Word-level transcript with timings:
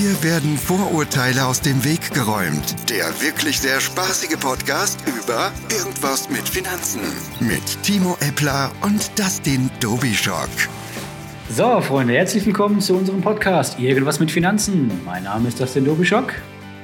Hier 0.00 0.22
werden 0.22 0.56
Vorurteile 0.56 1.44
aus 1.44 1.60
dem 1.60 1.84
Weg 1.84 2.14
geräumt. 2.14 2.88
Der 2.88 3.06
wirklich 3.20 3.58
sehr 3.58 3.80
spaßige 3.80 4.38
Podcast 4.38 5.02
über 5.08 5.50
Irgendwas 5.76 6.30
mit 6.30 6.48
Finanzen. 6.48 7.00
Mit 7.40 7.82
Timo 7.82 8.16
Eppler 8.20 8.70
und 8.82 9.18
Dustin 9.18 9.68
Dobischock. 9.80 10.50
So, 11.50 11.80
Freunde, 11.80 12.14
herzlich 12.14 12.46
willkommen 12.46 12.80
zu 12.80 12.94
unserem 12.94 13.22
Podcast 13.22 13.80
Irgendwas 13.80 14.20
mit 14.20 14.30
Finanzen. 14.30 14.88
Mein 15.04 15.24
Name 15.24 15.48
ist 15.48 15.58
Dustin 15.58 15.84
Dobischock. 15.84 16.32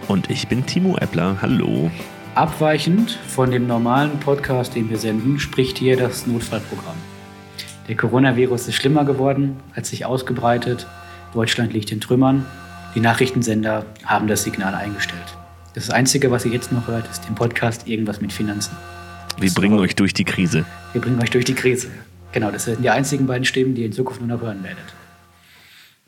Und 0.09 0.29
ich 0.29 0.49
bin 0.49 0.67
Timo 0.67 0.97
Eppler. 0.97 1.37
Hallo. 1.41 1.93
Abweichend 2.35 3.21
von 3.29 3.53
dem 3.53 3.69
normalen 3.69 4.19
Podcast, 4.19 4.75
den 4.75 4.91
wir 4.91 4.99
senden, 4.99 5.39
spricht 5.39 5.79
hier 5.79 5.97
das 5.97 6.27
Notfallprogramm. 6.27 6.97
Der 7.87 7.97
Coronavirus 7.97 8.67
ist 8.67 8.75
schlimmer 8.75 9.05
geworden, 9.05 9.61
hat 9.73 9.87
sich 9.87 10.05
ausgebreitet. 10.05 10.89
Deutschland 11.33 11.73
liegt 11.73 11.93
in 11.93 12.01
Trümmern. 12.01 12.45
Die 12.95 13.01
Nachrichtensender 13.01 13.85
haben 14.05 14.29
das 14.29 14.45
Signal 14.45 14.75
eingestellt. 14.75 15.21
Das 15.75 15.91
Einzige, 15.91 16.31
was 16.31 16.45
ihr 16.45 16.53
jetzt 16.53 16.71
noch 16.71 16.87
hört, 16.87 17.11
ist 17.11 17.27
den 17.27 17.35
Podcast 17.35 17.89
Irgendwas 17.89 18.21
mit 18.21 18.33
Finanzen. 18.33 18.77
Wir 19.39 19.47
Das 19.47 19.55
bringen 19.55 19.79
euch 19.81 19.97
durch 19.97 20.15
die 20.15 20.25
Krise. 20.25 20.65
Wir 20.93 21.01
bringen 21.01 21.21
euch 21.21 21.31
durch 21.31 21.45
die 21.45 21.55
Krise. 21.55 21.89
Genau, 22.33 22.51
das 22.53 22.65
sind 22.65 22.83
die 22.85 22.91
einzigen 22.91 23.27
beiden 23.27 23.45
Stimmen, 23.45 23.75
die 23.75 23.81
ihr 23.83 23.87
in 23.87 23.93
Zukunft 23.93 24.21
nur 24.21 24.29
noch 24.29 24.41
hören 24.43 24.63
werdet. 24.63 24.85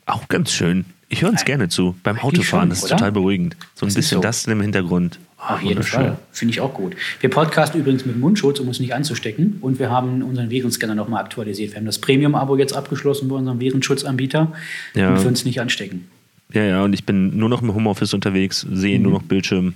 Auch 0.05 0.27
ganz 0.29 0.51
schön. 0.53 0.85
Ich 1.09 1.21
höre 1.21 1.29
uns 1.29 1.43
gerne 1.43 1.67
zu. 1.69 1.95
Beim 2.03 2.17
Autofahren, 2.19 2.69
das 2.69 2.83
ist 2.83 2.89
total 2.89 3.11
beruhigend. 3.11 3.55
So 3.75 3.85
ein 3.85 3.89
Das 3.89 3.95
bisschen 3.95 4.17
so. 4.17 4.21
das 4.21 4.45
im 4.45 4.61
Hintergrund. 4.61 5.19
Ah, 5.37 5.55
Auf 5.55 5.61
jeden. 5.61 5.83
Fall. 5.83 6.17
Finde 6.31 6.51
ich 6.53 6.61
auch 6.61 6.73
gut. 6.73 6.95
Wir 7.19 7.29
podcasten 7.29 7.79
übrigens 7.81 8.05
mit 8.05 8.17
Mundschutz, 8.17 8.59
um 8.59 8.67
uns 8.69 8.79
nicht 8.79 8.93
anzustecken. 8.93 9.57
Und 9.61 9.79
wir 9.79 9.89
haben 9.89 10.21
unseren 10.23 10.49
Virenscanner 10.49 10.95
nochmal 10.95 11.23
aktualisiert. 11.23 11.71
Wir 11.71 11.77
haben 11.77 11.85
das 11.85 11.99
Premium-Abo 11.99 12.55
jetzt 12.57 12.73
abgeschlossen 12.73 13.27
bei 13.29 13.35
unserem 13.35 13.59
Virenschutzanbieter, 13.59 14.53
Ja. 14.95 15.07
damit 15.07 15.21
wir 15.21 15.27
uns 15.29 15.45
nicht 15.45 15.61
anstecken. 15.61 16.07
Ja, 16.53 16.63
ja, 16.63 16.83
und 16.83 16.93
ich 16.93 17.05
bin 17.05 17.37
nur 17.37 17.49
noch 17.49 17.61
im 17.61 17.73
Homeoffice 17.73 18.13
unterwegs, 18.13 18.65
sehe 18.71 18.99
nur 18.99 19.11
noch 19.11 19.21
Bildschirm. 19.21 19.73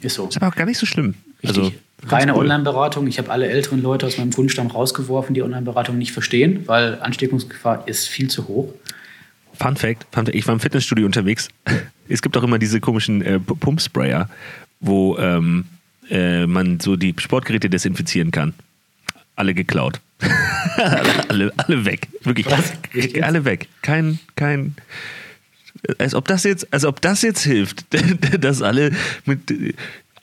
Ist 0.00 0.16
so. 0.16 0.28
Ist 0.28 0.36
aber 0.36 0.48
auch 0.48 0.56
gar 0.56 0.66
nicht 0.66 0.78
so 0.78 0.86
schlimm. 0.86 1.14
Richtig. 1.42 1.58
Also, 1.58 1.72
Reine 2.06 2.32
cool. 2.32 2.40
Online-Beratung. 2.40 3.06
Ich 3.06 3.18
habe 3.18 3.30
alle 3.30 3.48
älteren 3.48 3.82
Leute 3.82 4.06
aus 4.06 4.18
meinem 4.18 4.32
Kundenstamm 4.32 4.68
rausgeworfen, 4.68 5.34
die 5.34 5.42
Online-Beratung 5.42 5.98
nicht 5.98 6.12
verstehen, 6.12 6.62
weil 6.66 7.00
Ansteckungsgefahr 7.00 7.86
ist 7.86 8.08
viel 8.08 8.28
zu 8.28 8.48
hoch. 8.48 8.72
Fun 9.54 9.76
Fact, 9.76 10.06
Fun 10.10 10.24
Fact, 10.24 10.34
ich 10.34 10.46
war 10.46 10.54
im 10.54 10.60
Fitnessstudio 10.60 11.06
unterwegs. 11.06 11.48
Es 12.12 12.22
gibt 12.22 12.36
auch 12.36 12.42
immer 12.42 12.58
diese 12.58 12.80
komischen 12.80 13.22
äh, 13.22 13.38
Pumpsprayer, 13.38 14.28
wo 14.80 15.16
ähm, 15.18 15.66
äh, 16.10 16.44
man 16.44 16.80
so 16.80 16.96
die 16.96 17.14
Sportgeräte 17.16 17.70
desinfizieren 17.70 18.32
kann. 18.32 18.52
Alle 19.36 19.54
geklaut. 19.54 20.00
alle, 21.28 21.52
alle 21.56 21.84
weg. 21.84 22.08
Wirklich. 22.24 22.46
Was? 22.50 22.72
Alle 23.22 23.44
weg. 23.44 23.68
Kein, 23.82 24.18
kein. 24.34 24.74
Als 25.98 26.14
ob 26.14 26.28
das 26.28 26.44
jetzt, 26.44 26.72
als 26.72 26.84
ob 26.84 27.00
das 27.00 27.22
jetzt 27.22 27.42
hilft, 27.42 27.86
dass 28.40 28.62
alle 28.62 28.92
mit 29.24 29.74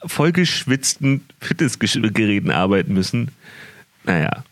vollgeschwitzten 0.04 1.22
Fitnessgeräten 1.40 2.50
arbeiten 2.50 2.94
müssen. 2.94 3.30
Naja. 4.04 4.44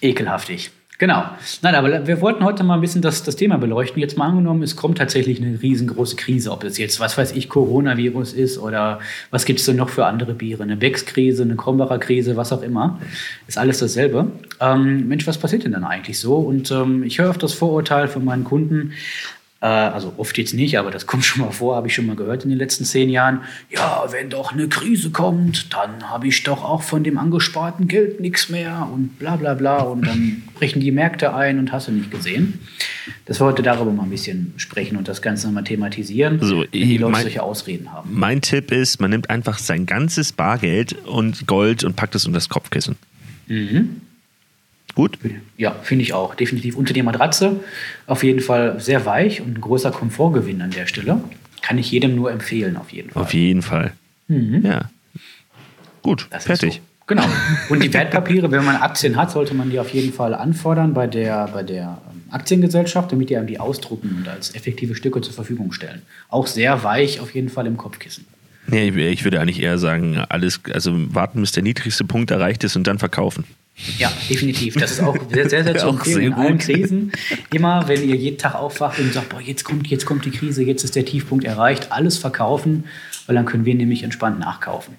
Ekelhaftig. 0.00 0.70
Genau. 1.02 1.24
Nein, 1.62 1.74
aber 1.74 2.06
wir 2.06 2.20
wollten 2.20 2.44
heute 2.44 2.62
mal 2.62 2.74
ein 2.74 2.80
bisschen 2.80 3.02
das, 3.02 3.24
das 3.24 3.34
Thema 3.34 3.58
beleuchten. 3.58 4.00
Jetzt 4.00 4.16
mal 4.16 4.28
angenommen, 4.28 4.62
es 4.62 4.76
kommt 4.76 4.98
tatsächlich 4.98 5.42
eine 5.42 5.60
riesengroße 5.60 6.14
Krise, 6.14 6.52
ob 6.52 6.62
es 6.62 6.78
jetzt, 6.78 7.00
was 7.00 7.18
weiß 7.18 7.32
ich, 7.32 7.48
Coronavirus 7.48 8.32
ist 8.32 8.56
oder 8.56 9.00
was 9.32 9.44
gibt 9.44 9.58
es 9.58 9.66
denn 9.66 9.74
noch 9.74 9.88
für 9.88 10.06
andere 10.06 10.32
Biere? 10.32 10.62
Eine 10.62 10.76
Becks-Krise, 10.76 11.42
eine 11.42 11.56
Krombacher 11.56 11.98
Krise, 11.98 12.36
was 12.36 12.52
auch 12.52 12.62
immer. 12.62 13.00
Ist 13.48 13.58
alles 13.58 13.80
dasselbe. 13.80 14.30
Ähm, 14.60 15.08
Mensch, 15.08 15.26
was 15.26 15.38
passiert 15.38 15.64
denn 15.64 15.72
dann 15.72 15.82
eigentlich 15.82 16.20
so? 16.20 16.36
Und 16.36 16.70
ähm, 16.70 17.02
ich 17.02 17.18
höre 17.18 17.30
auf 17.30 17.38
das 17.38 17.52
Vorurteil 17.52 18.06
von 18.06 18.24
meinen 18.24 18.44
Kunden, 18.44 18.92
also 19.66 20.12
oft 20.16 20.36
jetzt 20.38 20.54
nicht, 20.54 20.78
aber 20.78 20.90
das 20.90 21.06
kommt 21.08 21.24
schon 21.24 21.42
mal 21.42 21.50
vor, 21.52 21.76
habe 21.76 21.86
ich 21.88 21.94
schon 21.94 22.06
mal 22.06 22.16
gehört 22.16 22.42
in 22.44 22.50
den 22.50 22.58
letzten 22.58 22.84
zehn 22.84 23.08
Jahren. 23.08 23.42
Ja, 23.70 24.04
wenn 24.10 24.28
doch 24.30 24.52
eine 24.52 24.68
Krise 24.68 25.10
kommt, 25.10 25.72
dann 25.72 26.10
habe 26.10 26.26
ich 26.28 26.42
doch 26.42 26.64
auch 26.64 26.82
von 26.82 27.04
dem 27.04 27.16
angesparten 27.18 27.86
Geld 27.88 28.20
nichts 28.20 28.48
mehr 28.48 28.88
und 28.92 29.18
bla 29.18 29.36
bla 29.36 29.54
bla. 29.54 29.78
Und 29.82 30.06
dann 30.06 30.42
brechen 30.54 30.80
die 30.80 30.90
Märkte 30.90 31.34
ein 31.34 31.58
und 31.58 31.70
hast 31.72 31.88
du 31.88 31.92
nicht 31.92 32.10
gesehen. 32.10 32.58
Dass 33.26 33.40
wir 33.40 33.46
heute 33.46 33.62
darüber 33.62 33.92
mal 33.92 34.04
ein 34.04 34.10
bisschen 34.10 34.52
sprechen 34.56 34.96
und 34.96 35.08
das 35.08 35.22
Ganze 35.22 35.46
nochmal 35.46 35.64
thematisieren, 35.64 36.38
So, 36.40 36.60
wenn 36.60 36.70
die 36.72 36.96
Leute 36.98 37.12
mein- 37.12 37.22
solche 37.22 37.42
Ausreden 37.42 37.92
haben. 37.92 38.10
Mein 38.12 38.40
Tipp 38.40 38.70
ist, 38.72 39.00
man 39.00 39.10
nimmt 39.10 39.28
einfach 39.30 39.58
sein 39.58 39.86
ganzes 39.86 40.32
Bargeld 40.32 40.94
und 41.06 41.46
Gold 41.46 41.82
und 41.84 41.96
packt 41.96 42.14
es 42.14 42.26
unter 42.26 42.36
das 42.36 42.48
Kopfkissen. 42.48 42.96
Gut? 44.94 45.18
Ja, 45.56 45.72
finde 45.82 46.02
ich 46.02 46.12
auch. 46.12 46.34
Definitiv 46.34 46.76
unter 46.76 46.92
die 46.92 47.02
Matratze. 47.02 47.60
Auf 48.06 48.22
jeden 48.24 48.40
Fall 48.40 48.78
sehr 48.80 49.06
weich 49.06 49.40
und 49.40 49.56
ein 49.56 49.60
großer 49.60 49.90
Komfortgewinn 49.90 50.60
an 50.62 50.70
der 50.70 50.86
Stelle. 50.86 51.22
Kann 51.62 51.78
ich 51.78 51.90
jedem 51.90 52.14
nur 52.14 52.30
empfehlen, 52.32 52.76
auf 52.76 52.92
jeden 52.92 53.10
Fall. 53.10 53.22
Auf 53.22 53.32
jeden 53.34 53.62
Fall. 53.62 53.92
Ja. 54.28 54.90
Gut, 56.02 56.22
Mhm. 56.22 56.26
Das 56.30 56.44
fertig. 56.44 56.74
So. 56.74 56.80
Genau. 57.06 57.24
Und 57.68 57.82
die 57.82 57.92
Wertpapiere, 57.92 58.50
wenn 58.50 58.64
man 58.64 58.76
Aktien 58.76 59.16
hat, 59.16 59.30
sollte 59.30 59.54
man 59.54 59.70
die 59.70 59.78
auf 59.78 59.92
jeden 59.92 60.12
Fall 60.12 60.34
anfordern 60.34 60.94
bei 60.94 61.06
der, 61.06 61.48
bei 61.48 61.62
der 61.62 61.98
ähm, 62.10 62.22
Aktiengesellschaft, 62.32 63.10
damit 63.12 63.28
die 63.28 63.36
einem 63.36 63.46
die 63.48 63.58
ausdrucken 63.60 64.16
und 64.18 64.28
als 64.28 64.54
effektive 64.54 64.94
Stücke 64.94 65.20
zur 65.20 65.34
Verfügung 65.34 65.72
stellen. 65.72 66.02
Auch 66.28 66.46
sehr 66.46 66.82
weich 66.84 67.20
auf 67.20 67.34
jeden 67.34 67.48
Fall 67.48 67.66
im 67.66 67.76
Kopfkissen. 67.76 68.24
Nee, 68.68 68.88
ich- 68.88 68.96
ich 68.96 69.24
würde 69.24 69.40
eigentlich 69.40 69.60
eher 69.60 69.78
sagen, 69.78 70.16
alles, 70.28 70.60
also 70.72 70.92
warten, 71.14 71.40
bis 71.40 71.52
der 71.52 71.64
niedrigste 71.64 72.04
Punkt 72.04 72.30
erreicht 72.30 72.62
ist 72.64 72.76
und 72.76 72.86
dann 72.86 72.98
verkaufen. 72.98 73.44
Ja, 73.98 74.12
definitiv. 74.28 74.74
Das 74.74 74.92
ist 74.92 75.00
auch 75.00 75.16
sehr, 75.32 75.48
sehr, 75.48 75.64
sehr 75.64 75.76
zu 75.78 75.88
empfehlen 75.88 76.20
in 76.22 76.32
allen. 76.34 76.58
Krisen. 76.58 77.12
Immer, 77.52 77.88
wenn 77.88 78.06
ihr 78.06 78.14
jeden 78.16 78.38
Tag 78.38 78.54
aufwacht 78.54 78.98
und 78.98 79.12
sagt, 79.12 79.30
boah, 79.30 79.40
jetzt 79.40 79.64
kommt, 79.64 79.86
jetzt 79.88 80.04
kommt 80.06 80.24
die 80.24 80.30
Krise, 80.30 80.62
jetzt 80.62 80.84
ist 80.84 80.94
der 80.94 81.04
Tiefpunkt 81.04 81.44
erreicht, 81.44 81.90
alles 81.90 82.18
verkaufen, 82.18 82.84
weil 83.26 83.34
dann 83.34 83.46
können 83.46 83.64
wir 83.64 83.74
nämlich 83.74 84.02
entspannt 84.02 84.38
nachkaufen. 84.38 84.94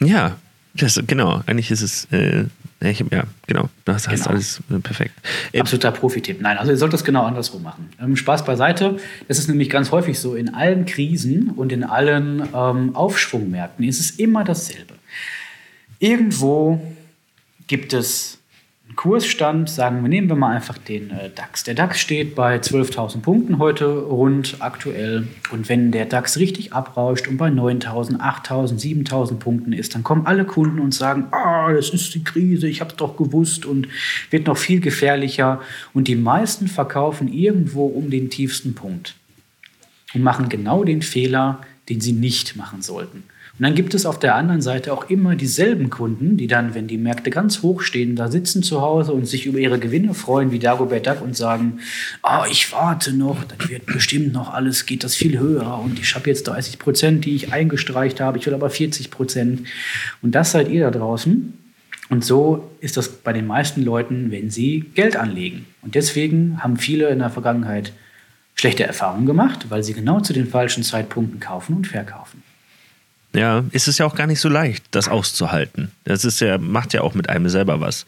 Ja, 0.00 0.36
das, 0.74 1.00
genau. 1.06 1.42
Eigentlich 1.46 1.70
ist 1.70 1.82
es, 1.82 2.06
äh, 2.10 2.44
ja, 2.80 2.90
ich, 2.90 3.02
ja, 3.10 3.24
genau. 3.46 3.68
Das 3.84 4.06
heißt 4.08 4.24
Genau. 4.24 4.34
alles 4.34 4.60
äh, 4.70 4.78
perfekt. 4.80 5.14
Äh, 5.52 5.60
Absoluter 5.60 5.92
Profitipp. 5.92 6.40
Nein, 6.40 6.58
also 6.58 6.72
ihr 6.72 6.78
sollt 6.78 6.92
das 6.92 7.04
genau 7.04 7.24
andersrum 7.24 7.62
machen. 7.62 7.88
Ähm, 8.00 8.16
Spaß 8.16 8.44
beiseite. 8.44 8.98
Das 9.28 9.38
ist 9.38 9.48
nämlich 9.48 9.70
ganz 9.70 9.90
häufig 9.92 10.18
so. 10.18 10.34
In 10.34 10.54
allen 10.54 10.84
Krisen 10.84 11.50
und 11.50 11.72
in 11.72 11.84
allen 11.84 12.42
ähm, 12.54 12.94
Aufschwungmärkten 12.94 13.84
ist 13.86 13.98
es 14.00 14.10
immer 14.10 14.44
dasselbe. 14.44 14.94
Irgendwo 15.98 16.80
gibt 17.68 17.92
es 17.92 18.38
einen 18.86 18.96
Kursstand, 18.96 19.68
sagen 19.68 20.02
wir, 20.02 20.08
nehmen 20.08 20.28
wir 20.28 20.34
mal 20.34 20.56
einfach 20.56 20.78
den 20.78 21.10
äh, 21.10 21.28
DAX. 21.28 21.62
Der 21.64 21.74
DAX 21.74 22.00
steht 22.00 22.34
bei 22.34 22.56
12.000 22.56 23.20
Punkten 23.20 23.58
heute 23.58 23.84
rund 23.86 24.56
aktuell. 24.60 25.28
Und 25.52 25.68
wenn 25.68 25.92
der 25.92 26.06
DAX 26.06 26.38
richtig 26.38 26.72
abrauscht 26.72 27.28
und 27.28 27.36
bei 27.36 27.48
9.000, 27.48 28.18
8.000, 28.18 29.06
7.000 29.06 29.34
Punkten 29.36 29.74
ist, 29.74 29.94
dann 29.94 30.02
kommen 30.02 30.26
alle 30.26 30.46
Kunden 30.46 30.80
und 30.80 30.94
sagen, 30.94 31.26
ah, 31.32 31.70
das 31.70 31.90
ist 31.90 32.14
die 32.14 32.24
Krise, 32.24 32.66
ich 32.66 32.80
habe 32.80 32.90
es 32.90 32.96
doch 32.96 33.16
gewusst 33.18 33.66
und 33.66 33.88
wird 34.30 34.46
noch 34.46 34.56
viel 34.56 34.80
gefährlicher. 34.80 35.60
Und 35.92 36.08
die 36.08 36.16
meisten 36.16 36.66
verkaufen 36.66 37.30
irgendwo 37.30 37.86
um 37.86 38.08
den 38.08 38.30
tiefsten 38.30 38.74
Punkt 38.74 39.14
und 40.14 40.22
machen 40.22 40.48
genau 40.48 40.82
den 40.82 41.02
Fehler, 41.02 41.60
den 41.88 42.00
sie 42.00 42.12
nicht 42.12 42.56
machen 42.56 42.82
sollten. 42.82 43.24
Und 43.58 43.64
dann 43.64 43.74
gibt 43.74 43.92
es 43.94 44.06
auf 44.06 44.20
der 44.20 44.36
anderen 44.36 44.62
Seite 44.62 44.92
auch 44.92 45.10
immer 45.10 45.34
dieselben 45.34 45.90
Kunden, 45.90 46.36
die 46.36 46.46
dann, 46.46 46.76
wenn 46.76 46.86
die 46.86 46.96
Märkte 46.96 47.30
ganz 47.30 47.62
hoch 47.62 47.80
stehen, 47.80 48.14
da 48.14 48.30
sitzen 48.30 48.62
zu 48.62 48.82
Hause 48.82 49.12
und 49.12 49.26
sich 49.26 49.46
über 49.46 49.58
ihre 49.58 49.80
Gewinne 49.80 50.14
freuen, 50.14 50.52
wie 50.52 50.60
Dagobert 50.60 51.08
Duck 51.08 51.22
und 51.22 51.36
sagen, 51.36 51.80
ah, 52.22 52.44
ich 52.48 52.70
warte 52.72 53.12
noch, 53.12 53.42
das 53.42 53.68
wird 53.68 53.86
bestimmt 53.86 54.32
noch 54.32 54.54
alles, 54.54 54.86
geht 54.86 55.02
das 55.02 55.16
viel 55.16 55.40
höher 55.40 55.80
und 55.80 55.98
ich 55.98 56.14
habe 56.14 56.30
jetzt 56.30 56.46
30 56.46 56.78
Prozent, 56.78 57.24
die 57.24 57.34
ich 57.34 57.52
eingestreicht 57.52 58.20
habe, 58.20 58.38
ich 58.38 58.46
will 58.46 58.54
aber 58.54 58.70
40 58.70 59.10
Prozent. 59.10 59.66
Und 60.22 60.36
das 60.36 60.52
seid 60.52 60.68
ihr 60.68 60.82
da 60.82 60.96
draußen. 60.96 61.54
Und 62.10 62.24
so 62.24 62.70
ist 62.80 62.96
das 62.96 63.08
bei 63.08 63.32
den 63.32 63.46
meisten 63.46 63.82
Leuten, 63.82 64.30
wenn 64.30 64.50
sie 64.50 64.86
Geld 64.94 65.16
anlegen. 65.16 65.66
Und 65.82 65.96
deswegen 65.96 66.62
haben 66.62 66.76
viele 66.76 67.08
in 67.08 67.18
der 67.18 67.30
Vergangenheit 67.30 67.92
schlechte 68.58 68.84
Erfahrungen 68.84 69.26
gemacht, 69.26 69.66
weil 69.68 69.82
sie 69.82 69.94
genau 69.94 70.20
zu 70.20 70.32
den 70.32 70.48
falschen 70.48 70.82
Zeitpunkten 70.82 71.40
kaufen 71.40 71.76
und 71.76 71.86
verkaufen. 71.86 72.42
Ja, 73.34 73.62
ist 73.72 73.88
es 73.88 73.98
ja 73.98 74.06
auch 74.06 74.14
gar 74.14 74.26
nicht 74.26 74.40
so 74.40 74.48
leicht, 74.48 74.84
das 74.90 75.06
auszuhalten. 75.06 75.92
Das 76.04 76.24
ist 76.24 76.40
ja, 76.40 76.56
macht 76.56 76.94
ja 76.94 77.02
auch 77.02 77.14
mit 77.14 77.28
einem 77.28 77.48
selber 77.50 77.80
was. 77.80 78.06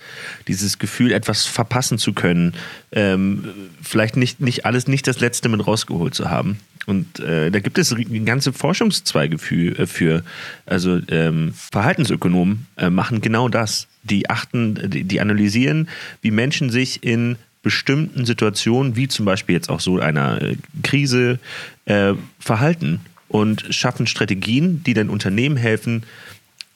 Dieses 0.49 0.79
Gefühl, 0.79 1.13
etwas 1.13 1.45
verpassen 1.45 1.99
zu 1.99 2.15
können, 2.15 2.55
ähm, 2.91 3.45
vielleicht 3.83 4.17
nicht, 4.17 4.41
nicht 4.41 4.65
alles, 4.65 4.89
nicht 4.89 5.07
das 5.07 5.21
Letzte 5.21 5.51
mit 5.51 5.67
rausgeholt 5.67 6.15
zu 6.15 6.31
haben. 6.31 6.59
Und 6.87 7.21
äh, 7.21 7.51
da 7.51 7.61
gibt 7.61 7.77
es 7.77 7.95
ganze 8.25 8.55
Forschungszweige 8.55 9.39
für, 9.39 9.79
äh, 9.79 9.87
für 9.87 10.25
also 10.65 10.99
ähm, 11.09 11.53
Verhaltensökonomen 11.71 12.67
äh, 12.79 12.89
machen 12.89 13.21
genau 13.21 13.51
das. 13.51 13.89
Die 14.03 14.31
achten, 14.31 14.91
die, 14.91 15.05
die 15.05 15.21
analysieren, 15.21 15.91
wie 16.23 16.31
Menschen 16.31 16.71
sich 16.71 17.05
in 17.05 17.37
bestimmten 17.63 18.25
Situationen, 18.25 18.97
wie 18.97 19.09
zum 19.09 19.27
Beispiel 19.27 19.55
jetzt 19.55 19.69
auch 19.69 19.81
so 19.81 19.99
einer 19.99 20.41
äh, 20.41 20.57
Krise, 20.83 21.39
äh, 21.85 22.15
verhalten 22.39 23.01
und 23.29 23.65
schaffen 23.71 24.07
Strategien, 24.07 24.83
die 24.85 24.95
den 24.95 25.11
Unternehmen 25.11 25.57
helfen, 25.57 26.05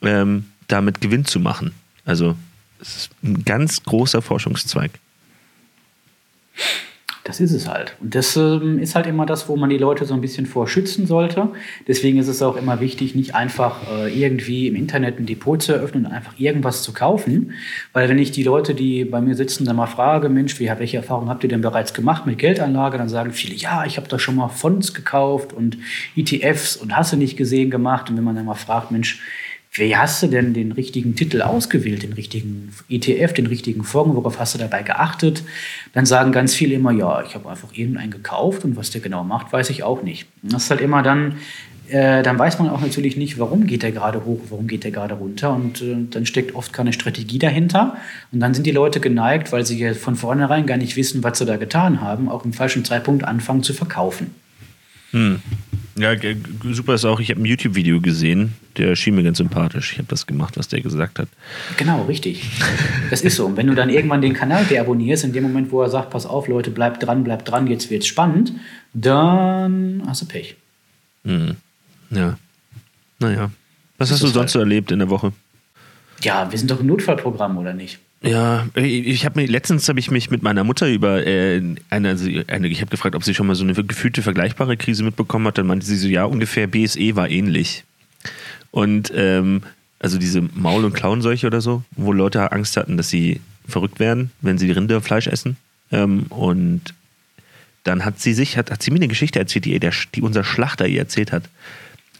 ähm, 0.02 0.46
damit 0.69 1.00
Gewinn 1.00 1.25
zu 1.25 1.40
machen. 1.40 1.72
Also 2.04 2.36
es 2.81 2.96
ist 2.96 3.10
ein 3.22 3.44
ganz 3.44 3.82
großer 3.82 4.22
Forschungszweig. 4.22 4.90
Das 7.24 7.40
ist 7.40 7.52
es 7.52 7.66
halt. 7.66 7.96
Und 8.02 8.14
das 8.14 8.36
ähm, 8.36 8.78
ist 8.78 8.94
halt 8.94 9.06
immer 9.06 9.24
das, 9.24 9.48
wo 9.48 9.56
man 9.56 9.70
die 9.70 9.78
Leute 9.78 10.04
so 10.04 10.12
ein 10.12 10.20
bisschen 10.20 10.44
vor 10.44 10.68
schützen 10.68 11.06
sollte. 11.06 11.48
Deswegen 11.88 12.18
ist 12.18 12.28
es 12.28 12.42
auch 12.42 12.54
immer 12.54 12.80
wichtig, 12.80 13.14
nicht 13.14 13.34
einfach 13.34 13.76
äh, 13.90 14.12
irgendwie 14.12 14.68
im 14.68 14.76
Internet 14.76 15.18
ein 15.18 15.24
Depot 15.24 15.60
zu 15.60 15.72
eröffnen 15.72 16.04
und 16.04 16.12
einfach 16.12 16.38
irgendwas 16.38 16.82
zu 16.82 16.92
kaufen. 16.92 17.52
Weil 17.94 18.10
wenn 18.10 18.18
ich 18.18 18.30
die 18.30 18.42
Leute, 18.42 18.74
die 18.74 19.06
bei 19.06 19.22
mir 19.22 19.34
sitzen, 19.36 19.64
dann 19.64 19.76
mal 19.76 19.86
frage, 19.86 20.28
Mensch, 20.28 20.60
wie, 20.60 20.68
welche 20.68 20.98
Erfahrungen 20.98 21.30
habt 21.30 21.42
ihr 21.44 21.48
denn 21.48 21.62
bereits 21.62 21.94
gemacht 21.94 22.26
mit 22.26 22.36
Geldanlage? 22.36 22.98
Dann 22.98 23.08
sagen 23.08 23.32
viele, 23.32 23.54
ja, 23.54 23.86
ich 23.86 23.96
habe 23.96 24.06
da 24.06 24.18
schon 24.18 24.36
mal 24.36 24.48
Fonds 24.48 24.92
gekauft 24.92 25.54
und 25.54 25.78
ETFs 26.16 26.76
und 26.76 26.94
hast 26.94 27.14
du 27.14 27.16
nicht 27.16 27.38
gesehen 27.38 27.70
gemacht. 27.70 28.10
Und 28.10 28.18
wenn 28.18 28.24
man 28.24 28.36
dann 28.36 28.44
mal 28.44 28.54
fragt, 28.54 28.90
Mensch, 28.90 29.22
wie 29.76 29.96
hast 29.96 30.22
du 30.22 30.28
denn 30.28 30.54
den 30.54 30.70
richtigen 30.70 31.16
Titel 31.16 31.42
ausgewählt, 31.42 32.04
den 32.04 32.12
richtigen 32.12 32.72
ETF, 32.88 33.32
den 33.32 33.46
richtigen 33.46 33.82
Fonds, 33.82 34.14
worauf 34.14 34.38
hast 34.38 34.54
du 34.54 34.58
dabei 34.58 34.84
geachtet? 34.84 35.42
Dann 35.92 36.06
sagen 36.06 36.30
ganz 36.30 36.54
viele 36.54 36.76
immer, 36.76 36.92
ja, 36.92 37.22
ich 37.22 37.34
habe 37.34 37.48
einfach 37.50 37.72
irgendeinen 37.72 38.12
gekauft 38.12 38.64
und 38.64 38.76
was 38.76 38.90
der 38.90 39.00
genau 39.00 39.24
macht, 39.24 39.52
weiß 39.52 39.70
ich 39.70 39.82
auch 39.82 40.02
nicht. 40.02 40.28
Das 40.42 40.64
ist 40.64 40.70
halt 40.70 40.80
immer 40.80 41.02
dann, 41.02 41.38
äh, 41.88 42.22
dann 42.22 42.38
weiß 42.38 42.60
man 42.60 42.70
auch 42.70 42.80
natürlich 42.80 43.16
nicht, 43.16 43.40
warum 43.40 43.66
geht 43.66 43.82
der 43.82 43.90
gerade 43.90 44.24
hoch, 44.24 44.40
warum 44.48 44.68
geht 44.68 44.84
der 44.84 44.92
gerade 44.92 45.14
runter 45.14 45.52
und 45.52 45.82
äh, 45.82 45.96
dann 46.08 46.24
steckt 46.24 46.54
oft 46.54 46.72
keine 46.72 46.92
Strategie 46.92 47.40
dahinter 47.40 47.96
und 48.30 48.38
dann 48.38 48.54
sind 48.54 48.68
die 48.68 48.70
Leute 48.70 49.00
geneigt, 49.00 49.50
weil 49.50 49.66
sie 49.66 49.94
von 49.94 50.14
vornherein 50.14 50.66
gar 50.66 50.76
nicht 50.76 50.94
wissen, 50.94 51.24
was 51.24 51.38
sie 51.38 51.46
da 51.46 51.56
getan 51.56 52.00
haben, 52.00 52.28
auch 52.28 52.44
im 52.44 52.52
falschen 52.52 52.84
Zeitpunkt 52.84 53.24
anfangen 53.24 53.64
zu 53.64 53.74
verkaufen. 53.74 54.34
Hm. 55.10 55.42
Ja, 55.96 56.12
super 56.73 56.94
ist 56.94 57.05
auch, 57.05 57.20
ich 57.20 57.31
habe 57.31 57.41
ein 57.41 57.44
YouTube-Video 57.44 58.00
gesehen, 58.00 58.55
der 58.76 58.96
schien 58.96 59.14
mir 59.14 59.23
ganz 59.23 59.38
sympathisch. 59.38 59.93
Ich 59.93 59.99
habe 59.99 60.08
das 60.08 60.26
gemacht, 60.26 60.56
was 60.56 60.67
der 60.67 60.81
gesagt 60.81 61.20
hat. 61.20 61.29
Genau, 61.76 62.02
richtig. 62.05 62.50
Das 63.11 63.23
ist 63.23 63.37
so. 63.37 63.46
Und 63.46 63.56
wenn 63.56 63.69
du 63.69 63.76
dann 63.76 63.91
irgendwann 63.91 64.20
den 64.20 64.32
Kanal 64.32 64.64
deabonnierst, 64.64 65.23
in 65.23 65.32
dem 65.32 65.44
Moment, 65.44 65.70
wo 65.70 65.82
er 65.82 65.91
sagt, 65.91 66.11
pass 66.11 66.26
auf, 66.26 66.49
Leute, 66.49 66.73
bleibt 66.73 67.05
dran, 67.05 67.23
bleibt 67.23 67.49
dran, 67.49 67.69
jetzt 67.69 67.91
wird's 67.91 68.08
spannend, 68.08 68.52
dann 68.93 70.02
hast 70.06 70.23
du 70.23 70.26
Pech. 70.26 70.56
Hm. 71.25 71.56
Ja. 72.11 72.38
Naja. 73.20 73.50
Was 73.99 74.11
hast 74.11 74.23
du 74.23 74.26
sonst 74.26 74.37
halt. 74.37 74.50
so 74.50 74.58
erlebt 74.58 74.91
in 74.91 74.99
der 74.99 75.11
Woche? 75.11 75.32
Ja, 76.23 76.50
wir 76.50 76.58
sind 76.58 76.70
doch 76.70 76.81
im 76.81 76.87
Notfallprogramm, 76.87 77.56
oder 77.56 77.73
nicht? 77.73 78.00
Ja, 78.24 78.66
ich 78.74 79.26
habe 79.26 79.38
mir 79.38 79.46
letztens 79.46 79.86
habe 79.86 80.00
ich 80.00 80.10
mich 80.10 80.30
mit 80.30 80.42
meiner 80.42 80.64
Mutter 80.64 80.88
über 80.88 81.26
äh, 81.26 81.60
eine, 81.90 82.08
also 82.08 82.26
eine, 82.46 82.68
ich 82.68 82.80
habe 82.80 82.90
gefragt, 82.90 83.14
ob 83.14 83.22
sie 83.22 83.34
schon 83.34 83.46
mal 83.46 83.54
so 83.54 83.64
eine 83.64 83.74
gefühlte 83.74 84.22
vergleichbare 84.22 84.78
Krise 84.78 85.04
mitbekommen 85.04 85.46
hat. 85.46 85.58
Dann 85.58 85.66
meinte 85.66 85.84
sie 85.84 85.96
so, 85.96 86.08
ja, 86.08 86.24
ungefähr 86.24 86.66
BSE 86.66 87.16
war 87.16 87.28
ähnlich. 87.28 87.84
Und 88.70 89.12
ähm, 89.14 89.62
also 89.98 90.16
diese 90.16 90.40
Maul- 90.40 90.86
und 90.86 90.94
Klauenseuche 90.94 91.46
oder 91.46 91.60
so, 91.60 91.82
wo 91.96 92.12
Leute 92.12 92.50
Angst 92.50 92.78
hatten, 92.78 92.96
dass 92.96 93.10
sie 93.10 93.42
verrückt 93.68 94.00
werden, 94.00 94.30
wenn 94.40 94.56
sie 94.56 94.70
Rinderfleisch 94.70 95.26
essen. 95.26 95.58
Ähm, 95.92 96.24
und 96.30 96.94
dann 97.82 98.06
hat 98.06 98.20
sie 98.20 98.32
sich, 98.32 98.56
hat, 98.56 98.70
hat 98.70 98.82
sie 98.82 98.90
mir 98.90 98.96
eine 98.96 99.08
Geschichte 99.08 99.38
erzählt, 99.38 99.66
die, 99.66 99.78
der, 99.78 99.92
die 100.14 100.22
unser 100.22 100.44
Schlachter 100.44 100.86
ihr 100.86 101.00
erzählt 101.00 101.30
hat. 101.30 101.50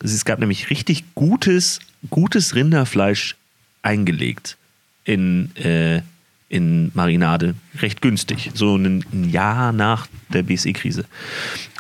Es 0.02 0.26
gab 0.26 0.38
nämlich 0.38 0.68
richtig 0.68 1.14
gutes, 1.14 1.80
gutes 2.10 2.54
Rinderfleisch 2.54 3.36
eingelegt 3.80 4.58
in, 5.04 5.54
äh, 5.56 6.02
in 6.48 6.90
Marinade. 6.94 7.54
Recht 7.80 8.00
günstig. 8.00 8.50
So 8.54 8.76
ein, 8.76 9.04
ein 9.12 9.30
Jahr 9.30 9.72
nach 9.72 10.06
der 10.32 10.42
BSE-Krise. 10.42 11.04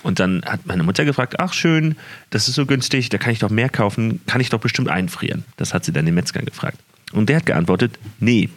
Und 0.02 0.20
dann 0.20 0.42
hat 0.44 0.66
meine 0.66 0.82
Mutter 0.82 1.04
gefragt: 1.04 1.36
Ach, 1.38 1.52
schön, 1.52 1.96
das 2.30 2.48
ist 2.48 2.54
so 2.54 2.66
günstig, 2.66 3.08
da 3.08 3.18
kann 3.18 3.32
ich 3.32 3.38
doch 3.38 3.50
mehr 3.50 3.68
kaufen, 3.68 4.20
kann 4.26 4.40
ich 4.40 4.50
doch 4.50 4.60
bestimmt 4.60 4.88
einfrieren. 4.88 5.44
Das 5.56 5.74
hat 5.74 5.84
sie 5.84 5.92
dann 5.92 6.04
den 6.06 6.14
Metzger 6.14 6.42
gefragt. 6.42 6.78
Und 7.12 7.28
der 7.28 7.36
hat 7.36 7.46
geantwortet: 7.46 7.98
Nee, 8.20 8.50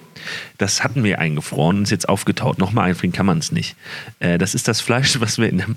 das 0.58 0.84
hatten 0.84 1.04
wir 1.04 1.20
eingefroren 1.20 1.78
und 1.78 1.84
ist 1.84 1.92
jetzt 1.92 2.10
aufgetaut. 2.10 2.58
Nochmal 2.58 2.90
einfrieren 2.90 3.14
kann 3.14 3.26
man 3.26 3.38
es 3.38 3.52
nicht. 3.52 3.76
Äh, 4.20 4.38
das 4.38 4.56
ist 4.56 4.68
das 4.68 4.82
Fleisch, 4.82 5.20
was 5.20 5.38
wir 5.38 5.50
in 5.50 5.58
der, 5.58 5.68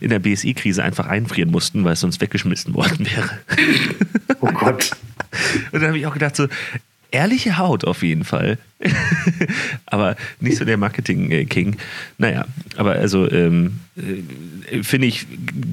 in 0.00 0.10
der 0.10 0.18
BSI-Krise 0.18 0.82
einfach 0.82 1.06
einfrieren 1.06 1.50
mussten, 1.50 1.84
weil 1.84 1.94
es 1.94 2.00
sonst 2.00 2.20
weggeschmissen 2.20 2.74
worden 2.74 3.06
wäre. 3.06 3.30
Oh 4.40 4.52
Gott. 4.52 4.92
Und 5.72 5.80
dann 5.80 5.88
habe 5.88 5.98
ich 5.98 6.06
auch 6.06 6.14
gedacht, 6.14 6.34
so, 6.34 6.48
ehrliche 7.10 7.58
Haut 7.58 7.84
auf 7.84 8.02
jeden 8.02 8.24
Fall. 8.24 8.58
aber 9.86 10.16
nicht 10.40 10.56
so 10.56 10.64
der 10.64 10.76
Marketing-King. 10.76 11.76
Naja, 12.18 12.46
aber 12.76 12.92
also 12.92 13.30
ähm, 13.30 13.80
äh, 13.96 14.82
finde 14.82 15.08
ich 15.08 15.26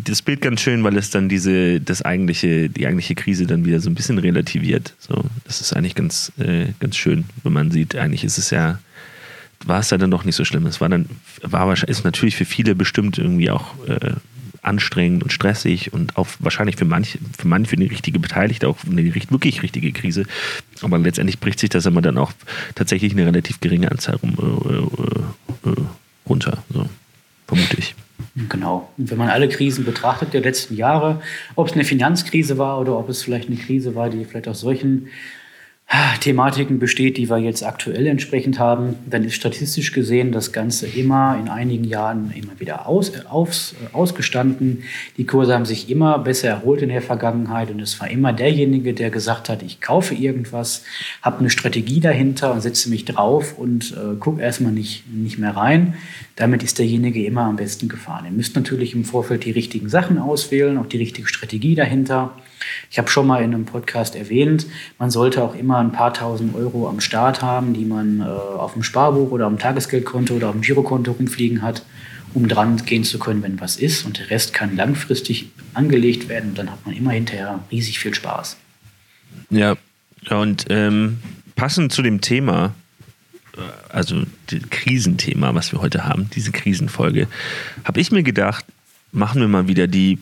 das 0.04 0.22
Bild 0.22 0.42
ganz 0.42 0.62
schön, 0.62 0.84
weil 0.84 0.98
es 0.98 1.10
dann 1.10 1.30
diese, 1.30 1.80
das 1.80 2.02
eigentliche, 2.02 2.70
die 2.70 2.86
eigentliche 2.86 3.16
Krise 3.16 3.46
dann 3.46 3.66
wieder 3.66 3.80
so 3.80 3.90
ein 3.90 3.96
bisschen 3.96 4.18
relativiert. 4.18 4.94
So, 5.00 5.24
das 5.46 5.62
ist 5.62 5.74
eigentlich 5.74 5.96
ganz, 5.96 6.32
äh, 6.38 6.68
ganz 6.80 6.98
schön, 6.98 7.26
wenn 7.44 7.54
man 7.54 7.72
sieht, 7.72 7.96
eigentlich 7.96 8.24
ist 8.24 8.38
es 8.38 8.50
ja, 8.50 8.80
war 9.66 9.80
es 9.80 9.88
dann 9.88 10.12
doch 10.12 10.26
nicht 10.26 10.36
so 10.36 10.46
schlimm. 10.46 10.66
Es 10.66 10.82
war 10.82 10.90
dann, 10.90 11.08
war 11.42 11.68
wahrscheinlich, 11.68 11.98
ist 11.98 12.04
natürlich 12.04 12.36
für 12.36 12.46
viele 12.46 12.76
bestimmt 12.76 13.18
irgendwie 13.18 13.50
auch 13.50 13.74
äh, 13.88 14.12
anstrengend 14.68 15.24
und 15.24 15.32
stressig 15.32 15.94
und 15.94 16.18
auch 16.18 16.28
wahrscheinlich 16.40 16.76
für 16.76 16.86
manche, 16.86 17.18
für 17.38 17.48
manche, 17.48 17.70
für 17.70 17.78
eine 17.78 17.90
richtige 17.90 18.20
Beteiligte 18.20 18.68
auch 18.68 18.78
eine 18.86 19.04
wirklich 19.04 19.64
richtige 19.64 19.92
Krise. 19.92 20.26
Aber 20.82 20.98
letztendlich 20.98 21.40
bricht 21.40 21.60
sich 21.60 21.70
das 21.70 21.86
immer 21.86 22.02
dann 22.02 22.18
auch 22.18 22.34
tatsächlich 22.76 23.14
eine 23.14 23.26
relativ 23.26 23.60
geringe 23.60 23.90
Anzahl 23.90 24.16
rum, 24.18 24.38
äh, 25.66 25.70
äh, 25.70 25.72
äh, 25.72 25.82
runter. 26.28 26.64
So, 26.70 26.90
vermute 27.48 27.78
ich. 27.78 27.96
Genau. 28.50 28.92
Und 28.98 29.10
wenn 29.10 29.18
man 29.18 29.30
alle 29.30 29.48
Krisen 29.48 29.86
betrachtet 29.86 30.34
der 30.34 30.42
letzten 30.42 30.76
Jahre, 30.76 31.22
ob 31.56 31.68
es 31.68 31.74
eine 31.74 31.84
Finanzkrise 31.84 32.58
war 32.58 32.80
oder 32.80 32.98
ob 32.98 33.10
es 33.10 33.24
vielleicht 33.24 33.48
eine 33.48 33.58
Krise 33.58 33.96
war, 33.96 34.10
die 34.10 34.26
vielleicht 34.26 34.48
aus 34.48 34.60
solchen 34.60 35.08
Thematiken 36.20 36.80
besteht, 36.80 37.16
die 37.16 37.30
wir 37.30 37.38
jetzt 37.38 37.64
aktuell 37.64 38.08
entsprechend 38.08 38.60
haben, 38.60 38.96
dann 39.10 39.24
ist 39.24 39.36
statistisch 39.36 39.94
gesehen 39.94 40.34
das 40.34 40.52
Ganze 40.52 40.86
immer 40.86 41.38
in 41.40 41.48
einigen 41.48 41.86
Jahren 41.86 42.34
immer 42.36 42.60
wieder 42.60 42.88
aus, 42.88 43.14
aus, 43.30 43.74
ausgestanden. 43.94 44.84
Die 45.16 45.26
Kurse 45.26 45.54
haben 45.54 45.64
sich 45.64 45.90
immer 45.90 46.20
besser 46.20 46.50
erholt 46.50 46.82
in 46.82 46.90
der 46.90 47.02
Vergangenheit 47.02 47.72
und 47.72 47.80
es 47.80 48.02
war 48.02 48.10
immer 48.10 48.34
derjenige, 48.34 48.94
der 48.94 49.10
gesagt 49.10 49.48
hat, 49.48 49.64
ich 49.64 49.80
kaufe 49.80 50.14
irgendwas, 50.14 50.84
habe 51.22 51.40
eine 51.40 51.50
Strategie 51.50 52.02
dahinter 52.02 52.52
und 52.52 52.60
setze 52.60 52.90
mich 52.90 53.06
drauf 53.06 53.58
und 53.58 53.94
äh, 53.94 54.18
gucke 54.20 54.42
erstmal 54.42 54.74
nicht, 54.74 55.08
nicht 55.10 55.38
mehr 55.38 55.56
rein. 55.56 55.94
Damit 56.36 56.64
ist 56.64 56.80
derjenige 56.80 57.26
immer 57.26 57.44
am 57.44 57.56
besten 57.56 57.88
gefahren. 57.88 58.26
Ihr 58.26 58.32
müsst 58.32 58.56
natürlich 58.58 58.94
im 58.94 59.06
Vorfeld 59.06 59.46
die 59.46 59.52
richtigen 59.52 59.88
Sachen 59.88 60.18
auswählen, 60.18 60.78
auch 60.78 60.88
die 60.88 60.98
richtige 60.98 61.30
Strategie 61.30 61.76
dahinter. 61.76 62.34
Ich 62.90 62.98
habe 62.98 63.10
schon 63.10 63.28
mal 63.28 63.44
in 63.44 63.54
einem 63.54 63.66
Podcast 63.66 64.16
erwähnt, 64.16 64.68
man 64.98 65.12
sollte 65.12 65.44
auch 65.44 65.56
immer 65.56 65.78
ein 65.78 65.92
paar 65.92 66.14
tausend 66.14 66.56
Euro 66.56 66.88
am 66.88 67.00
Start 67.00 67.42
haben, 67.42 67.74
die 67.74 67.86
man 67.86 68.22
äh, 68.22 68.24
auf 68.24 68.74
dem 68.74 68.84
Sparbuch 68.84 69.32
oder 69.32 69.46
am 69.46 69.60
Tagesgeldkonto 69.60 70.36
oder 70.36 70.50
auf 70.50 70.54
dem 70.54 70.62
Girokonto 70.62 71.12
rumfliegen 71.12 71.62
hat, 71.62 71.86
um 72.34 72.48
dran 72.48 72.78
gehen 72.86 73.04
zu 73.04 73.20
können, 73.20 73.44
wenn 73.44 73.60
was 73.60 73.78
ist. 73.78 74.06
Und 74.06 74.20
der 74.20 74.30
Rest 74.30 74.54
kann 74.54 74.76
langfristig 74.76 75.50
angelegt 75.74 76.30
werden 76.30 76.52
und 76.52 76.58
dann 76.58 76.72
hat 76.72 76.86
man 76.86 76.96
immer 76.96 77.12
hinterher 77.12 77.60
riesig 77.72 78.00
viel 78.00 78.14
Spaß. 78.14 78.58
Ja, 79.50 79.76
und 80.30 80.66
ähm, 80.70 81.20
passend 81.56 81.92
zu 81.92 82.02
dem 82.02 82.22
Thema, 82.22 82.74
äh, 83.56 83.62
also 83.90 84.24
das 84.48 84.60
Krisenthema, 84.70 85.54
was 85.54 85.72
wir 85.72 85.82
heute 85.82 86.06
haben, 86.06 86.30
diese 86.36 86.52
Krisenfolge, 86.52 87.28
habe 87.84 88.00
ich 88.00 88.12
mir 88.12 88.24
gedacht, 88.24 88.66
machen 89.12 89.42
wir 89.42 89.48
mal 89.48 89.68
wieder 89.68 89.88
die 89.88 90.20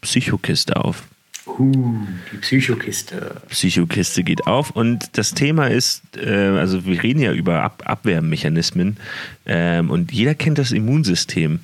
Psychokiste 0.00 0.76
auf. 0.76 1.04
Uh, 1.46 2.06
die 2.32 2.38
Psychokiste. 2.38 3.42
Psychokiste 3.48 4.24
geht 4.24 4.46
auf 4.46 4.70
und 4.70 5.18
das 5.18 5.34
Thema 5.34 5.66
ist, 5.66 6.02
äh, 6.16 6.30
also 6.30 6.86
wir 6.86 7.02
reden 7.02 7.20
ja 7.20 7.32
über 7.32 7.62
Ab 7.62 7.82
Abwehrmechanismen 7.84 8.96
ähm, 9.44 9.90
und 9.90 10.10
jeder 10.10 10.34
kennt 10.34 10.58
das 10.58 10.72
Immunsystem, 10.72 11.60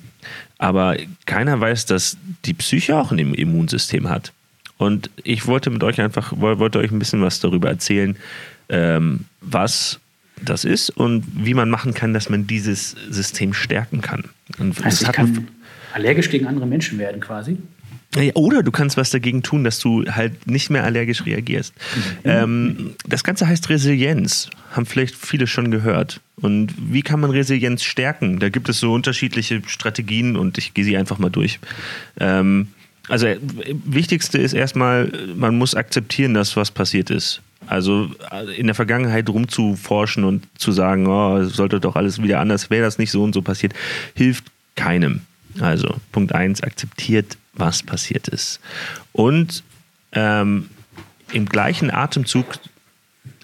aber 0.59 0.97
keiner 1.25 1.59
weiß, 1.59 1.87
dass 1.87 2.17
die 2.45 2.53
Psyche 2.53 2.95
auch 2.95 3.11
ein 3.11 3.17
Immunsystem 3.17 4.07
hat. 4.07 4.33
Und 4.77 5.09
ich 5.23 5.47
wollte 5.47 5.69
mit 5.69 5.83
euch 5.83 6.01
einfach, 6.01 6.33
wollte 6.35 6.79
euch 6.79 6.91
ein 6.91 6.99
bisschen 6.99 7.21
was 7.21 7.39
darüber 7.39 7.69
erzählen, 7.69 8.15
ähm, 8.69 9.25
was 9.39 9.99
das 10.43 10.63
ist 10.65 10.89
und 10.89 11.23
wie 11.35 11.53
man 11.53 11.69
machen 11.69 11.93
kann, 11.93 12.13
dass 12.13 12.29
man 12.29 12.47
dieses 12.47 12.95
System 13.09 13.53
stärken 13.53 14.01
kann. 14.01 14.25
Und 14.57 14.83
heißt, 14.83 15.03
ich 15.03 15.11
kann 15.11 15.47
allergisch 15.93 16.29
gegen 16.29 16.47
andere 16.47 16.65
Menschen 16.65 16.97
werden 16.97 17.21
quasi? 17.21 17.57
Oder 18.33 18.61
du 18.61 18.71
kannst 18.71 18.97
was 18.97 19.09
dagegen 19.09 19.41
tun, 19.41 19.63
dass 19.63 19.79
du 19.79 20.05
halt 20.05 20.45
nicht 20.45 20.69
mehr 20.69 20.83
allergisch 20.83 21.25
reagierst. 21.25 21.73
Mhm. 21.75 22.01
Ähm, 22.25 22.93
das 23.07 23.23
Ganze 23.23 23.47
heißt 23.47 23.69
Resilienz. 23.69 24.49
Haben 24.71 24.85
vielleicht 24.85 25.15
viele 25.15 25.47
schon 25.47 25.71
gehört. 25.71 26.19
Und 26.41 26.73
wie 26.77 27.03
kann 27.03 27.21
man 27.21 27.31
Resilienz 27.31 27.83
stärken? 27.83 28.39
Da 28.39 28.49
gibt 28.49 28.67
es 28.67 28.79
so 28.79 28.91
unterschiedliche 28.93 29.61
Strategien 29.65 30.35
und 30.35 30.57
ich 30.57 30.73
gehe 30.73 30.83
sie 30.83 30.97
einfach 30.97 31.19
mal 31.19 31.29
durch. 31.29 31.59
Ähm, 32.19 32.67
also, 33.07 33.27
äh, 33.27 33.39
wichtigste 33.85 34.37
ist 34.37 34.53
erstmal, 34.53 35.11
man 35.35 35.57
muss 35.57 35.73
akzeptieren, 35.73 36.33
dass 36.33 36.57
was 36.57 36.71
passiert 36.71 37.09
ist. 37.09 37.41
Also 37.67 38.09
äh, 38.31 38.57
in 38.57 38.67
der 38.67 38.75
Vergangenheit 38.75 39.29
rumzuforschen 39.29 40.23
und 40.25 40.47
zu 40.57 40.71
sagen, 40.71 41.07
oh, 41.07 41.43
sollte 41.45 41.79
doch 41.79 41.95
alles 41.95 42.21
wieder 42.21 42.39
anders, 42.39 42.69
wäre 42.69 42.83
das 42.83 42.97
nicht 42.97 43.11
so 43.11 43.23
und 43.23 43.33
so 43.33 43.41
passiert, 43.41 43.73
hilft 44.15 44.45
keinem. 44.75 45.21
Also 45.59 45.95
Punkt 46.11 46.33
1, 46.33 46.63
akzeptiert 46.63 47.37
was 47.53 47.83
passiert 47.83 48.27
ist. 48.27 48.59
Und 49.11 49.63
ähm, 50.13 50.69
im 51.31 51.45
gleichen 51.45 51.91
Atemzug 51.91 52.47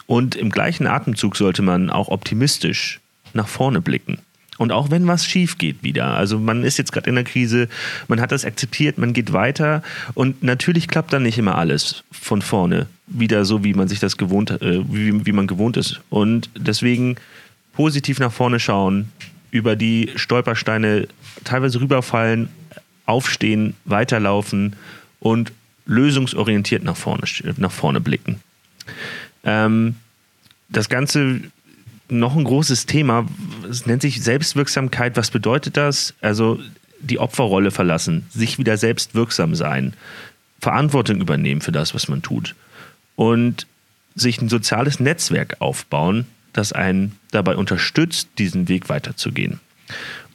und 0.05 0.35
im 0.35 0.49
gleichen 0.49 0.87
Atemzug 0.87 1.35
sollte 1.35 1.61
man 1.61 1.89
auch 1.89 2.07
optimistisch 2.07 2.99
nach 3.33 3.47
vorne 3.47 3.81
blicken 3.81 4.19
Und 4.57 4.71
auch 4.71 4.89
wenn 4.89 5.05
was 5.07 5.25
schief 5.25 5.57
geht 5.57 5.83
wieder, 5.83 6.15
also 6.15 6.39
man 6.39 6.63
ist 6.63 6.77
jetzt 6.77 6.91
gerade 6.91 7.09
in 7.09 7.15
der 7.15 7.25
Krise, 7.25 7.67
man 8.07 8.21
hat 8.21 8.31
das 8.31 8.45
akzeptiert, 8.45 8.97
man 8.97 9.13
geht 9.13 9.33
weiter 9.33 9.83
und 10.13 10.43
natürlich 10.43 10.87
klappt 10.87 11.13
dann 11.13 11.23
nicht 11.23 11.37
immer 11.37 11.55
alles 11.55 12.03
von 12.11 12.41
vorne 12.41 12.87
wieder 13.05 13.45
so, 13.45 13.63
wie 13.63 13.73
man 13.73 13.87
sich 13.87 13.99
das 13.99 14.17
gewohnt, 14.17 14.49
äh, 14.49 14.81
wie, 14.89 15.25
wie 15.25 15.31
man 15.31 15.47
gewohnt 15.47 15.77
ist. 15.77 16.01
Und 16.09 16.49
deswegen 16.57 17.17
positiv 17.73 18.19
nach 18.19 18.31
vorne 18.31 18.59
schauen, 18.59 19.11
über 19.51 19.75
die 19.75 20.11
Stolpersteine 20.15 21.07
teilweise 21.43 21.79
rüberfallen, 21.79 22.49
aufstehen, 23.05 23.75
weiterlaufen 23.85 24.75
und 25.19 25.51
lösungsorientiert 25.85 26.83
nach 26.83 26.97
vorne, 26.97 27.23
nach 27.57 27.71
vorne 27.71 28.01
blicken. 28.01 28.41
Ähm, 29.43 29.95
das 30.69 30.89
Ganze 30.89 31.41
noch 32.09 32.35
ein 32.35 32.43
großes 32.43 32.85
Thema, 32.85 33.25
es 33.69 33.85
nennt 33.85 34.01
sich 34.01 34.21
Selbstwirksamkeit. 34.21 35.17
Was 35.17 35.31
bedeutet 35.31 35.77
das? 35.77 36.13
Also 36.21 36.59
die 36.99 37.19
Opferrolle 37.19 37.71
verlassen, 37.71 38.25
sich 38.29 38.57
wieder 38.57 38.77
selbst 38.77 39.13
wirksam 39.15 39.55
sein, 39.55 39.93
Verantwortung 40.59 41.21
übernehmen 41.21 41.61
für 41.61 41.71
das, 41.71 41.93
was 41.93 42.07
man 42.07 42.21
tut 42.21 42.55
und 43.15 43.67
sich 44.15 44.41
ein 44.41 44.49
soziales 44.49 44.99
Netzwerk 44.99 45.57
aufbauen, 45.59 46.25
das 46.57 46.73
einen 46.73 47.15
dabei 47.31 47.55
unterstützt, 47.55 48.29
diesen 48.39 48.67
Weg 48.67 48.89
weiterzugehen. 48.89 49.59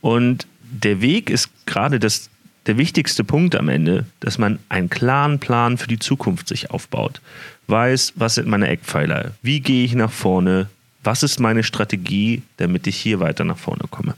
Und 0.00 0.46
der 0.62 1.00
Weg 1.00 1.30
ist 1.30 1.50
gerade 1.66 1.98
das, 1.98 2.30
der 2.66 2.78
wichtigste 2.78 3.24
Punkt 3.24 3.56
am 3.56 3.68
Ende, 3.68 4.06
dass 4.20 4.38
man 4.38 4.58
einen 4.68 4.88
klaren 4.88 5.40
Plan 5.40 5.78
für 5.78 5.88
die 5.88 5.98
Zukunft 5.98 6.48
sich 6.48 6.70
aufbaut. 6.70 7.20
Weiß, 7.66 8.12
was 8.16 8.36
sind 8.36 8.46
meine 8.46 8.68
Eckpfeiler? 8.68 9.32
Wie 9.42 9.60
gehe 9.60 9.84
ich 9.84 9.94
nach 9.94 10.12
vorne? 10.12 10.68
Was 11.02 11.24
ist 11.24 11.40
meine 11.40 11.64
Strategie, 11.64 12.42
damit 12.56 12.86
ich 12.86 12.96
hier 12.96 13.18
weiter 13.18 13.44
nach 13.44 13.58
vorne 13.58 13.84
komme? 13.90 14.14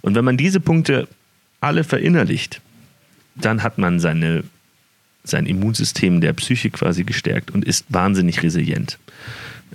Und 0.00 0.16
wenn 0.16 0.24
man 0.24 0.36
diese 0.36 0.58
Punkte 0.58 1.06
alle 1.60 1.84
verinnerlicht, 1.84 2.60
dann 3.36 3.62
hat 3.62 3.78
man 3.78 4.00
seine, 4.00 4.42
sein 5.22 5.46
Immunsystem 5.46 6.20
der 6.20 6.32
Psyche 6.32 6.70
quasi 6.70 7.04
gestärkt 7.04 7.52
und 7.52 7.64
ist 7.64 7.86
wahnsinnig 7.88 8.42
resilient. 8.42 8.98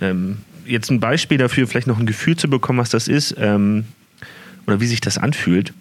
Ähm, 0.00 0.38
jetzt 0.66 0.90
ein 0.90 1.00
Beispiel 1.00 1.38
dafür, 1.38 1.66
vielleicht 1.66 1.86
noch 1.86 1.98
ein 1.98 2.06
Gefühl 2.06 2.36
zu 2.36 2.48
bekommen, 2.48 2.78
was 2.78 2.90
das 2.90 3.08
ist 3.08 3.34
ähm, 3.38 3.84
oder 4.66 4.80
wie 4.80 4.86
sich 4.86 5.00
das 5.00 5.18
anfühlt. 5.18 5.72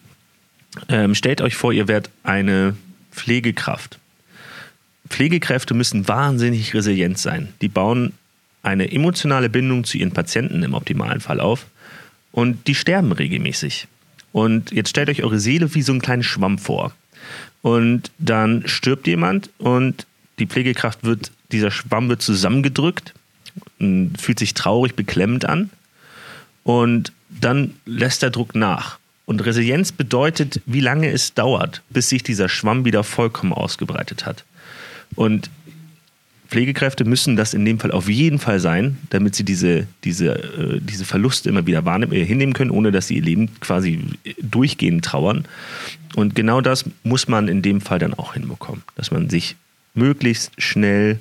Ähm, 0.89 1.15
stellt 1.15 1.41
euch 1.41 1.55
vor, 1.55 1.73
ihr 1.73 1.87
werdet 1.87 2.11
eine 2.23 2.75
Pflegekraft. 3.11 3.99
Pflegekräfte 5.09 5.73
müssen 5.73 6.07
wahnsinnig 6.07 6.73
resilient 6.73 7.17
sein. 7.17 7.49
Die 7.61 7.67
bauen 7.67 8.13
eine 8.63 8.91
emotionale 8.91 9.49
Bindung 9.49 9.83
zu 9.83 9.97
ihren 9.97 10.11
Patienten 10.11 10.63
im 10.63 10.73
optimalen 10.73 11.21
Fall 11.21 11.39
auf 11.39 11.67
und 12.31 12.67
die 12.67 12.75
sterben 12.75 13.11
regelmäßig. 13.11 13.87
Und 14.31 14.71
jetzt 14.71 14.89
stellt 14.89 15.09
euch 15.09 15.23
eure 15.23 15.39
Seele 15.39 15.73
wie 15.75 15.81
so 15.81 15.93
einen 15.93 16.01
kleinen 16.01 16.23
Schwamm 16.23 16.57
vor. 16.57 16.93
Und 17.61 18.11
dann 18.17 18.67
stirbt 18.67 19.07
jemand 19.07 19.49
und 19.59 20.05
die 20.39 20.47
Pflegekraft 20.47 21.03
wird, 21.03 21.31
dieser 21.51 21.71
Schwamm 21.71 22.09
wird 22.09 22.21
zusammengedrückt, 22.21 23.13
fühlt 23.79 24.39
sich 24.39 24.53
traurig, 24.53 24.95
beklemmend 24.95 25.45
an 25.45 25.69
und 26.63 27.11
dann 27.29 27.73
lässt 27.85 28.21
der 28.21 28.29
Druck 28.29 28.55
nach. 28.55 28.97
Und 29.25 29.43
Resilienz 29.43 29.91
bedeutet, 29.91 30.61
wie 30.65 30.81
lange 30.81 31.09
es 31.09 31.33
dauert, 31.33 31.81
bis 31.89 32.09
sich 32.09 32.23
dieser 32.23 32.47
Schwamm 32.47 32.85
wieder 32.85 33.03
vollkommen 33.03 33.53
ausgebreitet 33.53 34.25
hat. 34.25 34.45
Und 35.15 35.49
Pflegekräfte 36.47 37.05
müssen 37.05 37.35
das 37.35 37.53
in 37.53 37.65
dem 37.65 37.79
Fall 37.79 37.91
auf 37.91 38.07
jeden 38.07 38.39
Fall 38.39 38.59
sein, 38.59 38.97
damit 39.09 39.35
sie 39.35 39.43
diese, 39.43 39.87
diese, 40.03 40.35
äh, 40.35 40.79
diese 40.79 41.05
Verluste 41.05 41.49
immer 41.49 41.65
wieder 41.65 41.85
wahrnehmen, 41.85 42.13
äh, 42.13 42.23
hinnehmen 42.23 42.53
können, 42.53 42.71
ohne 42.71 42.91
dass 42.91 43.07
sie 43.07 43.15
ihr 43.15 43.23
Leben 43.23 43.59
quasi 43.59 43.99
durchgehend 44.41 45.03
trauern. 45.03 45.45
Und 46.15 46.35
genau 46.35 46.61
das 46.61 46.85
muss 47.03 47.27
man 47.27 47.47
in 47.47 47.61
dem 47.61 47.81
Fall 47.81 47.99
dann 47.99 48.13
auch 48.13 48.35
hinbekommen, 48.35 48.83
dass 48.95 49.11
man 49.11 49.29
sich 49.29 49.55
möglichst 49.95 50.51
schnell 50.57 51.19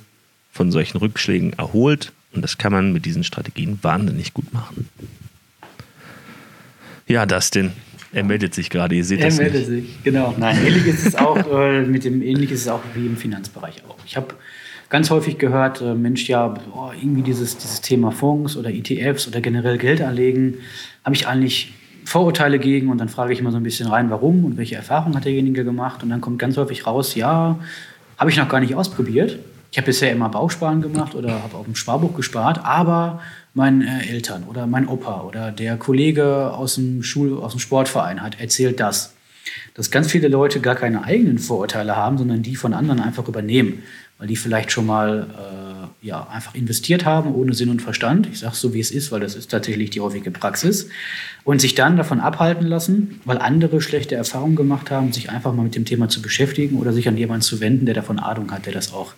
von 0.51 0.71
solchen 0.71 0.97
Rückschlägen 0.99 1.53
erholt. 1.53 2.13
Und 2.35 2.41
das 2.41 2.57
kann 2.57 2.71
man 2.71 2.91
mit 2.93 3.05
diesen 3.05 3.23
Strategien 3.23 3.79
wahnsinnig 3.81 4.33
gut 4.33 4.53
machen. 4.53 4.89
Ja, 7.07 7.25
Dustin, 7.25 7.71
er 8.11 8.23
meldet 8.23 8.53
sich 8.53 8.69
gerade, 8.69 8.95
ihr 8.95 9.05
seht 9.05 9.19
er 9.19 9.27
das 9.27 9.37
nicht. 9.37 9.47
Er 9.47 9.51
meldet 9.51 9.67
sich, 9.67 10.03
genau. 10.03 10.35
Nein, 10.37 10.57
ähnlich 10.65 10.87
ist 10.87 11.05
es 11.05 11.15
auch, 11.15 11.37
äh, 11.51 11.81
mit 11.81 12.03
dem 12.03 12.21
ähnlich 12.21 12.51
ist 12.51 12.61
es 12.61 12.67
auch 12.67 12.81
wie 12.93 13.05
im 13.05 13.17
Finanzbereich 13.17 13.83
auch. 13.87 13.97
Ich 14.05 14.15
habe 14.15 14.27
ganz 14.89 15.09
häufig 15.09 15.37
gehört, 15.37 15.81
äh, 15.81 15.93
Mensch, 15.93 16.27
ja, 16.27 16.47
boah, 16.47 16.93
irgendwie 16.99 17.21
dieses, 17.21 17.57
dieses 17.57 17.81
Thema 17.81 18.11
Fonds 18.11 18.57
oder 18.57 18.73
ETFs 18.73 19.27
oder 19.27 19.41
generell 19.41 19.77
Geld 19.77 20.01
anlegen, 20.01 20.55
habe 21.03 21.15
ich 21.15 21.27
eigentlich 21.27 21.73
Vorurteile 22.05 22.59
gegen 22.59 22.89
und 22.89 22.99
dann 22.99 23.09
frage 23.09 23.33
ich 23.33 23.41
mal 23.41 23.51
so 23.51 23.57
ein 23.57 23.63
bisschen 23.63 23.87
rein, 23.87 24.09
warum 24.09 24.45
und 24.45 24.57
welche 24.57 24.75
Erfahrungen 24.75 25.15
hat 25.15 25.25
derjenige 25.25 25.63
gemacht 25.63 26.03
und 26.03 26.09
dann 26.09 26.21
kommt 26.21 26.39
ganz 26.39 26.55
häufig 26.57 26.85
raus, 26.85 27.15
ja, 27.15 27.59
habe 28.17 28.29
ich 28.29 28.37
noch 28.37 28.47
gar 28.47 28.59
nicht 28.59 28.75
ausprobiert. 28.75 29.39
Ich 29.75 29.77
habe 29.77 29.87
bisher 29.87 30.13
immer 30.13 30.29
Bausparen 30.29 30.81
gemacht 30.81 31.15
oder 31.15 31.43
habe 31.43 31.57
auf 31.57 31.65
dem 31.65 31.75
Sparbuch 31.75 32.15
gespart, 32.15 32.63
aber 32.63 33.19
meinen 33.53 33.81
äh, 33.81 34.07
Eltern 34.07 34.45
oder 34.45 34.67
mein 34.67 34.87
Opa 34.87 35.23
oder 35.23 35.51
der 35.51 35.75
Kollege 35.75 36.53
aus 36.53 36.75
dem, 36.75 37.03
Schul 37.03 37.37
aus 37.37 37.51
dem 37.51 37.59
Sportverein 37.59 38.21
hat 38.21 38.39
erzählt 38.39 38.79
das. 38.79 39.15
Dass 39.73 39.91
ganz 39.91 40.09
viele 40.09 40.29
Leute 40.29 40.61
gar 40.61 40.75
keine 40.75 41.03
eigenen 41.03 41.39
Vorurteile 41.39 41.97
haben, 41.97 42.17
sondern 42.17 42.41
die 42.41 42.55
von 42.55 42.73
anderen 42.73 43.01
einfach 43.01 43.27
übernehmen, 43.27 43.83
weil 44.17 44.29
die 44.29 44.37
vielleicht 44.37 44.71
schon 44.71 44.85
mal 44.85 45.27
äh, 46.01 46.07
ja, 46.07 46.25
einfach 46.31 46.55
investiert 46.55 47.03
haben 47.03 47.35
ohne 47.35 47.53
Sinn 47.53 47.67
und 47.67 47.81
Verstand. 47.81 48.29
Ich 48.31 48.39
sage 48.39 48.55
so, 48.55 48.73
wie 48.73 48.79
es 48.79 48.91
ist, 48.91 49.11
weil 49.11 49.19
das 49.19 49.35
ist 49.35 49.51
tatsächlich 49.51 49.89
die 49.89 49.99
häufige 49.99 50.31
Praxis. 50.31 50.87
Und 51.43 51.59
sich 51.59 51.75
dann 51.75 51.97
davon 51.97 52.21
abhalten 52.21 52.65
lassen, 52.65 53.19
weil 53.25 53.39
andere 53.39 53.81
schlechte 53.81 54.15
Erfahrungen 54.15 54.55
gemacht 54.55 54.89
haben, 54.89 55.11
sich 55.11 55.31
einfach 55.31 55.53
mal 55.53 55.63
mit 55.63 55.75
dem 55.75 55.83
Thema 55.83 56.07
zu 56.07 56.21
beschäftigen 56.21 56.77
oder 56.77 56.93
sich 56.93 57.09
an 57.09 57.17
jemanden 57.17 57.41
zu 57.41 57.59
wenden, 57.59 57.85
der 57.85 57.93
davon 57.95 58.19
Ahnung 58.19 58.49
hat, 58.53 58.67
der 58.67 58.73
das 58.73 58.93
auch 58.93 59.15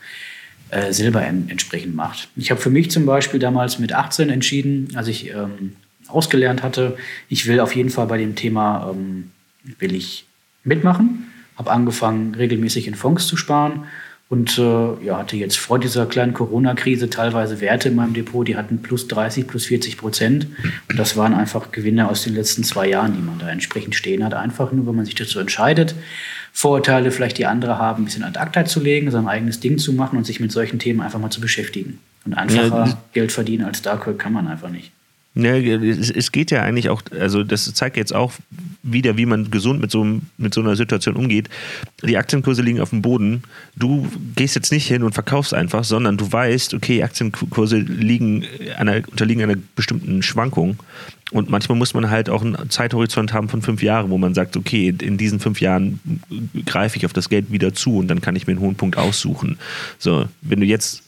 äh, 0.70 0.92
Silber 0.92 1.26
entsprechend 1.26 1.96
macht. 1.96 2.30
Ich 2.36 2.52
habe 2.52 2.62
für 2.62 2.70
mich 2.70 2.92
zum 2.92 3.06
Beispiel 3.06 3.40
damals 3.40 3.80
mit 3.80 3.94
18 3.94 4.30
entschieden, 4.30 4.90
als 4.96 5.08
ich 5.08 5.30
ähm, 5.30 5.76
ausgelernt 6.08 6.64
hatte, 6.64 6.98
ich 7.30 7.48
will 7.48 7.60
auf 7.60 7.76
jeden 7.76 7.90
Fall 7.90 8.08
bei 8.08 8.18
dem 8.18 8.36
Thema 8.36 8.90
ähm, 8.92 9.32
will 9.80 9.96
ich 9.96 10.26
mitmachen. 10.64 11.28
Habe 11.58 11.72
angefangen, 11.72 12.36
regelmäßig 12.36 12.88
in 12.88 12.96
Fonds 12.96 13.28
zu 13.28 13.36
sparen 13.36 13.86
und 14.30 14.58
äh, 14.58 15.06
ja, 15.06 15.20
hatte 15.20 15.38
jetzt 15.38 15.58
vor 15.58 15.80
dieser 15.80 16.06
kleinen 16.06 16.34
Corona-Krise 16.34 17.10
teilweise 17.10 17.62
Werte 17.62 17.88
in 17.88 17.96
meinem 17.96 18.14
Depot, 18.14 18.46
die 18.46 18.58
hatten 18.58 18.82
plus 18.82 19.08
30, 19.08 19.48
plus 19.48 19.68
40 19.68 19.98
Prozent. 19.98 20.48
Und 20.90 21.00
das 21.00 21.16
waren 21.16 21.34
einfach 21.34 21.72
Gewinne 21.72 22.10
aus 22.10 22.24
den 22.24 22.36
letzten 22.36 22.66
zwei 22.66 22.90
Jahren, 22.90 23.14
die 23.14 23.22
man 23.22 23.40
da 23.40 23.50
entsprechend 23.50 23.96
stehen 23.96 24.26
hat. 24.26 24.34
Einfach 24.34 24.74
nur, 24.74 24.86
wenn 24.86 24.96
man 24.96 25.06
sich 25.06 25.16
dazu 25.16 25.40
entscheidet, 25.40 25.96
Vorurteile 26.52 27.12
vielleicht 27.12 27.38
die 27.38 27.46
andere 27.46 27.78
haben, 27.78 28.02
ein 28.02 28.06
bisschen 28.06 28.24
ad 28.24 28.38
acta 28.38 28.66
zu 28.66 28.82
legen, 28.82 29.12
sein 29.12 29.28
eigenes 29.28 29.62
Ding 29.62 29.78
zu 29.78 29.94
machen 29.94 30.18
und 30.18 30.26
sich 30.26 30.42
mit 30.42 30.52
solchen 30.52 30.80
Themen 30.80 31.00
einfach 31.02 31.20
mal 31.20 31.30
zu 31.30 31.40
beschäftigen. 31.40 32.00
Und 32.26 32.34
einfacher 32.34 32.86
ja, 32.86 32.98
Geld 33.14 33.32
verdienen 33.32 33.64
als 33.64 33.82
Dark 33.82 34.18
kann 34.18 34.34
man 34.34 34.48
einfach 34.48 34.70
nicht. 34.70 34.92
Ja, 35.40 35.54
es 35.56 36.32
geht 36.32 36.50
ja 36.50 36.64
eigentlich 36.64 36.90
auch, 36.90 37.04
also 37.12 37.44
das 37.44 37.72
zeigt 37.74 37.96
jetzt 37.96 38.14
auch 38.16 38.34
wieder, 38.82 39.18
wie 39.18 39.28
man 39.28 39.52
gesund 39.52 39.80
mit 39.80 39.92
so, 39.92 40.04
mit 40.38 40.54
so 40.54 40.62
einer 40.62 40.76
Situation 40.76 41.16
umgeht. 41.16 41.48
Die 42.04 42.18
Aktienkurse 42.18 42.64
liegen 42.64 42.80
auf 42.80 42.90
dem 42.90 43.04
Boden. 43.04 43.44
Du 43.76 44.08
gehst 44.36 44.56
jetzt 44.56 44.72
nicht 44.72 44.88
hin 44.88 45.04
und 45.04 45.14
verkaufst 45.14 45.54
einfach, 45.54 45.84
sondern 45.84 46.18
du 46.18 46.32
weißt, 46.32 46.74
okay, 46.74 47.04
Aktienkurse 47.04 47.78
liegen 47.78 48.46
einer, 48.78 48.96
unterliegen 49.12 49.44
einer 49.44 49.58
bestimmten 49.76 50.24
Schwankung. 50.24 50.80
Und 51.32 51.50
manchmal 51.50 51.78
muss 51.78 51.94
man 51.94 52.10
halt 52.10 52.30
auch 52.30 52.42
einen 52.42 52.70
Zeithorizont 52.70 53.34
haben 53.34 53.50
von 53.50 53.62
fünf 53.62 53.84
Jahren, 53.84 54.10
wo 54.10 54.18
man 54.18 54.34
sagt, 54.34 54.58
okay, 54.58 54.96
in 55.02 55.18
diesen 55.18 55.40
fünf 55.40 55.62
Jahren 55.62 56.00
greife 56.66 56.98
ich 56.98 57.06
auf 57.06 57.14
das 57.14 57.30
Geld 57.30 57.52
wieder 57.52 57.74
zu 57.74 57.98
und 57.98 58.08
dann 58.08 58.22
kann 58.22 58.36
ich 58.36 58.48
mir 58.48 58.54
einen 58.54 58.62
hohen 58.62 58.76
Punkt 58.76 58.98
aussuchen. 58.98 59.60
So, 60.00 60.26
wenn 60.42 60.62
du 60.62 60.66
jetzt 60.66 61.04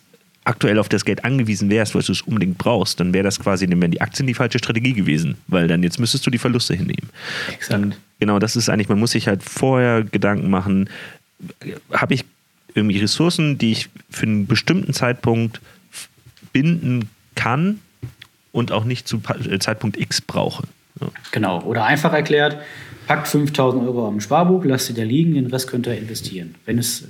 aktuell 0.49 0.79
auf 0.79 0.89
das 0.89 1.05
Geld 1.05 1.23
angewiesen 1.23 1.69
wärst, 1.69 1.93
weil 1.93 2.01
du 2.01 2.11
es 2.11 2.23
unbedingt 2.23 2.57
brauchst, 2.57 2.99
dann 2.99 3.13
wäre 3.13 3.23
das 3.23 3.39
quasi, 3.39 3.67
dann 3.67 3.79
wären 3.79 3.91
die 3.91 4.01
Aktien 4.01 4.25
die 4.25 4.33
falsche 4.33 4.57
Strategie 4.57 4.93
gewesen, 4.93 5.37
weil 5.47 5.67
dann 5.67 5.83
jetzt 5.83 5.99
müsstest 5.99 6.25
du 6.25 6.31
die 6.31 6.39
Verluste 6.39 6.73
hinnehmen. 6.73 7.09
Exakt. 7.53 7.97
genau, 8.19 8.39
das 8.39 8.55
ist 8.55 8.67
eigentlich, 8.67 8.89
man 8.89 8.99
muss 8.99 9.11
sich 9.11 9.27
halt 9.27 9.43
vorher 9.43 10.03
Gedanken 10.03 10.49
machen, 10.49 10.89
habe 11.93 12.15
ich 12.15 12.25
irgendwie 12.73 12.97
Ressourcen, 12.97 13.57
die 13.59 13.73
ich 13.73 13.89
für 14.09 14.25
einen 14.25 14.47
bestimmten 14.47 14.93
Zeitpunkt 14.93 15.61
binden 16.51 17.09
kann 17.35 17.79
und 18.51 18.71
auch 18.71 18.83
nicht 18.83 19.07
zu 19.07 19.21
Zeitpunkt 19.59 19.97
X 19.97 20.19
brauche. 20.19 20.63
Ja. 20.99 21.07
Genau, 21.31 21.61
oder 21.61 21.85
einfach 21.85 22.11
erklärt, 22.11 22.57
packt 23.09 23.27
5000 23.27 23.83
Euro 23.87 24.07
am 24.07 24.21
Sparbuch, 24.21 24.63
lasst 24.65 24.85
sie 24.85 24.93
da 24.93 25.01
liegen, 25.01 25.33
den 25.33 25.47
Rest 25.47 25.67
könnt 25.67 25.87
ihr 25.87 25.97
investieren. 25.97 26.53
Wenn 26.67 26.77
es 26.77 27.07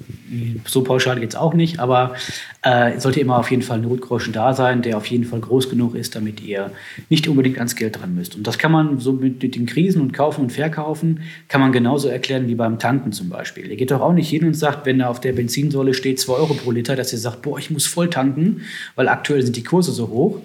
so 0.65 0.81
pauschal 0.81 1.19
geht 1.19 1.31
es 1.31 1.35
auch 1.35 1.53
nicht, 1.53 1.79
aber 1.79 2.13
äh, 2.61 2.97
sollte 3.01 3.19
immer 3.19 3.37
auf 3.37 3.51
jeden 3.51 3.63
Fall 3.63 3.79
ein 3.79 3.83
Notgroschen 3.83 4.31
da 4.31 4.53
sein, 4.53 4.81
der 4.81 4.95
auf 4.95 5.07
jeden 5.07 5.25
Fall 5.25 5.41
groß 5.41 5.69
genug 5.69 5.95
ist, 5.95 6.15
damit 6.15 6.39
ihr 6.39 6.71
nicht 7.09 7.27
unbedingt 7.27 7.57
ans 7.57 7.75
Geld 7.75 7.99
dran 7.99 8.15
müsst. 8.15 8.37
Und 8.37 8.47
das 8.47 8.57
kann 8.57 8.71
man 8.71 8.99
so 8.99 9.11
mit, 9.11 9.43
den 9.43 9.65
Krisen 9.65 10.01
und 10.01 10.13
Kaufen 10.13 10.43
und 10.43 10.53
Verkaufen, 10.53 11.19
kann 11.49 11.59
man 11.59 11.73
genauso 11.73 12.07
erklären 12.07 12.47
wie 12.47 12.55
beim 12.55 12.79
Tanken 12.79 13.11
zum 13.11 13.27
Beispiel. 13.27 13.69
Ihr 13.69 13.75
geht 13.75 13.91
doch 13.91 13.99
auch 13.99 14.13
nicht 14.13 14.29
hin 14.29 14.45
und 14.47 14.53
sagt, 14.53 14.85
wenn 14.85 14.99
da 14.99 15.09
auf 15.09 15.19
der 15.19 15.33
Benzinsäule 15.33 15.93
steht 15.93 16.21
2 16.21 16.31
Euro 16.31 16.53
pro 16.53 16.71
Liter, 16.71 16.95
dass 16.95 17.11
ihr 17.11 17.19
sagt, 17.19 17.41
boah, 17.41 17.59
ich 17.59 17.71
muss 17.71 17.85
voll 17.85 18.09
tanken, 18.09 18.61
weil 18.95 19.09
aktuell 19.09 19.41
sind 19.41 19.57
die 19.57 19.65
Kurse 19.65 19.91
so 19.91 20.07
hoch 20.07 20.39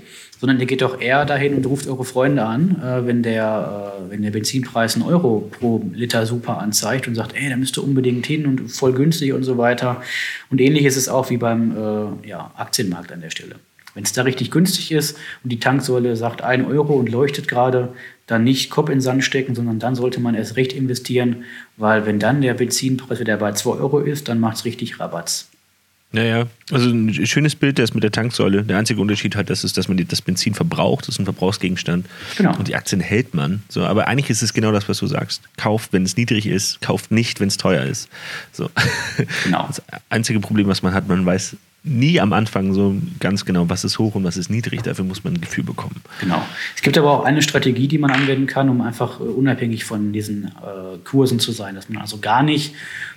sondern 0.45 0.61
ihr 0.61 0.67
geht 0.67 0.83
doch 0.83 1.01
eher 1.01 1.25
dahin 1.25 1.55
und 1.55 1.65
ruft 1.65 1.87
eure 1.87 2.05
Freunde 2.05 2.45
an, 2.45 2.77
äh, 2.83 3.07
wenn, 3.07 3.23
der, 3.23 3.95
äh, 3.97 4.11
wenn 4.11 4.21
der 4.21 4.31
Benzinpreis 4.31 4.95
einen 4.95 5.07
Euro 5.07 5.51
pro 5.51 5.83
Liter 5.95 6.27
super 6.27 6.59
anzeigt 6.59 7.09
und 7.09 7.15
sagt, 7.15 7.35
ey, 7.35 7.49
da 7.49 7.57
müsst 7.57 7.79
ihr 7.79 7.83
unbedingt 7.83 8.27
hin 8.27 8.45
und 8.45 8.69
voll 8.71 8.93
günstig 8.93 9.33
und 9.33 9.43
so 9.43 9.57
weiter. 9.57 10.03
Und 10.51 10.61
ähnlich 10.61 10.85
ist 10.85 10.99
es 10.99 11.09
auch 11.09 11.31
wie 11.31 11.39
beim 11.39 11.75
äh, 11.75 12.29
ja, 12.29 12.51
Aktienmarkt 12.59 13.11
an 13.11 13.23
der 13.23 13.31
Stelle. 13.31 13.55
Wenn 13.95 14.05
es 14.05 14.13
da 14.13 14.21
richtig 14.21 14.51
günstig 14.51 14.93
ist 14.93 15.17
und 15.43 15.51
die 15.51 15.61
Tanksäule 15.61 16.15
sagt 16.15 16.43
1 16.43 16.69
Euro 16.69 16.93
und 16.93 17.09
leuchtet 17.09 17.49
gerade, 17.49 17.95
dann 18.27 18.45
nicht 18.45 18.69
Kopf 18.69 18.91
in 18.91 18.97
den 18.97 19.01
Sand 19.01 19.25
stecken, 19.25 19.55
sondern 19.55 19.79
dann 19.79 19.95
sollte 19.95 20.21
man 20.21 20.35
erst 20.35 20.57
recht 20.57 20.75
investieren, 20.75 21.45
weil 21.79 22.05
wenn 22.05 22.19
dann 22.19 22.43
der 22.43 22.53
Benzinpreis 22.53 23.19
wieder 23.19 23.39
bei 23.39 23.53
2 23.53 23.71
Euro 23.79 23.99
ist, 24.01 24.29
dann 24.29 24.41
macht 24.41 24.59
es 24.59 24.67
richtig 24.67 25.01
Rabatz. 25.01 25.49
Naja, 26.15 26.47
also 26.71 26.91
ein 26.91 27.27
schönes 27.27 27.57
Bild, 27.57 27.81
das 27.81 27.93
mit 27.93 28.05
der 28.05 28.13
Tanksäule. 28.13 28.63
Der 28.63 28.79
einzige 28.79 29.01
Unterschied 29.01 29.35
hat, 29.35 29.51
das 29.51 29.65
ist, 29.65 29.77
dass 29.77 29.89
man 29.89 29.97
das 30.07 30.23
Benzin 30.23 30.55
verbraucht. 30.55 31.09
Das 31.09 31.17
ist 31.17 31.19
ein 31.19 31.25
Verbrauchsgegenstand. 31.25 32.07
Genau. 32.37 32.57
Und 32.57 32.69
die 32.69 32.77
Aktien 32.77 33.01
hält 33.01 33.35
man. 33.35 33.65
So, 33.69 33.83
aber 33.85 34.07
eigentlich 34.07 34.31
ist 34.31 34.41
es 34.41 34.55
genau 34.55 34.71
das, 34.71 34.89
was 34.89 34.99
du 34.99 35.09
sagst. 35.09 35.43
Kauft, 35.57 35.93
wenn 35.93 36.05
es 36.05 36.17
niedrig 36.17 36.47
ist, 36.47 36.81
kauft 36.81 37.11
nicht, 37.11 37.41
wenn 37.41 37.49
es 37.49 37.57
teuer 37.57 37.83
ist. 37.83 38.09
So. 38.53 38.71
Genau. 39.43 39.65
Das 39.75 39.83
einzige 40.09 40.39
Problem, 40.39 40.69
was 40.69 40.83
man 40.83 40.95
hat, 40.95 41.09
man 41.09 41.27
weiß 41.27 41.57
nie 41.83 42.21
am 42.21 42.33
Anfang 42.33 42.73
so 42.75 42.95
ganz 43.19 43.45
genau, 43.45 43.69
was 43.69 43.83
ist 43.83 43.99
hoch 43.99 44.15
und 44.15 44.23
was 44.25 44.37
ist 44.37 44.51
niedrig. 44.51 44.83
Dafür 44.83 45.05
muss 45.05 45.25
man 45.25 45.35
ein 45.35 45.41
Gefühl 45.41 45.65
bekommen. 45.65 46.01
Genau. 46.21 46.43
Es 46.77 46.83
gibt 46.83 46.97
aber 46.97 47.11
auch 47.11 47.25
eine 47.25 47.43
Strategie, 47.43 47.89
die 47.89 47.99
man 47.99 48.11
anwenden 48.11 48.47
kann, 48.47 48.69
um 48.69 48.81
einfach 48.81 49.19
äh, 49.19 49.25
unabhängig 49.25 49.85
von 49.85 50.13
diesen 50.13 50.45
äh, 50.45 50.99
Kursen 51.03 51.41
zu 51.41 51.51
sein. 51.51 51.75
Dass 51.75 51.89
man 51.89 52.01
also 52.01 52.19
gar 52.19 52.43
nicht 52.43 52.75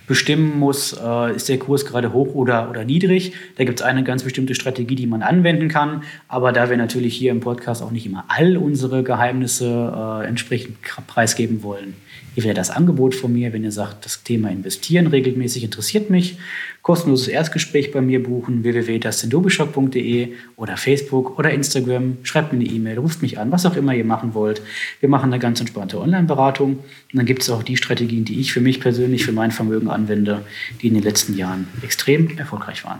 bestimmen 0.07 0.57
muss, 0.57 0.93
äh, 0.93 1.35
ist 1.35 1.49
der 1.49 1.59
Kurs 1.59 1.85
gerade 1.85 2.13
hoch 2.13 2.33
oder, 2.33 2.69
oder 2.69 2.85
niedrig. 2.85 3.33
Da 3.57 3.65
gibt 3.65 3.81
es 3.81 3.85
eine 3.85 4.03
ganz 4.03 4.23
bestimmte 4.23 4.55
Strategie, 4.55 4.95
die 4.95 5.05
man 5.05 5.21
anwenden 5.21 5.67
kann. 5.67 6.03
Aber 6.27 6.51
da 6.53 6.69
wir 6.69 6.77
natürlich 6.77 7.15
hier 7.15 7.31
im 7.31 7.41
Podcast 7.41 7.83
auch 7.83 7.91
nicht 7.91 8.05
immer 8.05 8.25
all 8.29 8.57
unsere 8.57 9.03
Geheimnisse 9.03 9.93
äh, 10.23 10.27
entsprechend 10.27 10.77
preisgeben 11.07 11.61
wollen, 11.61 11.95
hier 12.37 12.43
wäre 12.43 12.53
das 12.53 12.69
Angebot 12.69 13.15
von 13.15 13.33
mir, 13.33 13.51
wenn 13.51 13.63
ihr 13.63 13.71
sagt, 13.71 14.05
das 14.05 14.21
Thema 14.21 14.51
Investieren 14.51 15.07
regelmäßig 15.07 15.63
interessiert 15.63 16.11
mich, 16.11 16.37
kostenloses 16.83 17.29
Erstgespräch 17.29 17.91
bei 17.91 17.99
mir 17.99 18.21
buchen, 18.21 18.63
www.dustindobischok.de 18.63 20.33
oder 20.55 20.77
Facebook 20.77 21.39
oder 21.39 21.49
Instagram. 21.49 22.17
Schreibt 22.21 22.53
mir 22.53 22.59
eine 22.59 22.69
E-Mail, 22.69 22.99
ruft 22.99 23.23
mich 23.23 23.39
an, 23.39 23.51
was 23.51 23.65
auch 23.65 23.75
immer 23.75 23.95
ihr 23.95 24.05
machen 24.05 24.35
wollt. 24.35 24.61
Wir 24.99 25.09
machen 25.09 25.33
eine 25.33 25.39
ganz 25.39 25.59
entspannte 25.61 25.99
Online-Beratung. 25.99 26.73
Und 26.73 26.83
dann 27.11 27.25
gibt 27.25 27.41
es 27.41 27.49
auch 27.49 27.63
die 27.63 27.75
Strategien, 27.75 28.23
die 28.23 28.39
ich 28.39 28.53
für 28.53 28.61
mich 28.61 28.81
persönlich, 28.81 29.25
für 29.25 29.31
mein 29.31 29.49
Vermögen 29.49 29.89
anwende, 29.89 30.45
die 30.83 30.89
in 30.89 30.93
den 30.93 31.01
letzten 31.01 31.35
Jahren 31.35 31.67
extrem 31.81 32.37
erfolgreich 32.37 32.85
waren. 32.85 32.99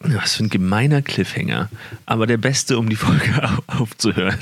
Was 0.00 0.34
für 0.34 0.42
ein 0.42 0.48
gemeiner 0.48 1.00
Cliffhanger. 1.00 1.70
Aber 2.06 2.26
der 2.26 2.38
beste, 2.38 2.76
um 2.76 2.88
die 2.88 2.96
Folge 2.96 3.60
aufzuhören. 3.68 4.40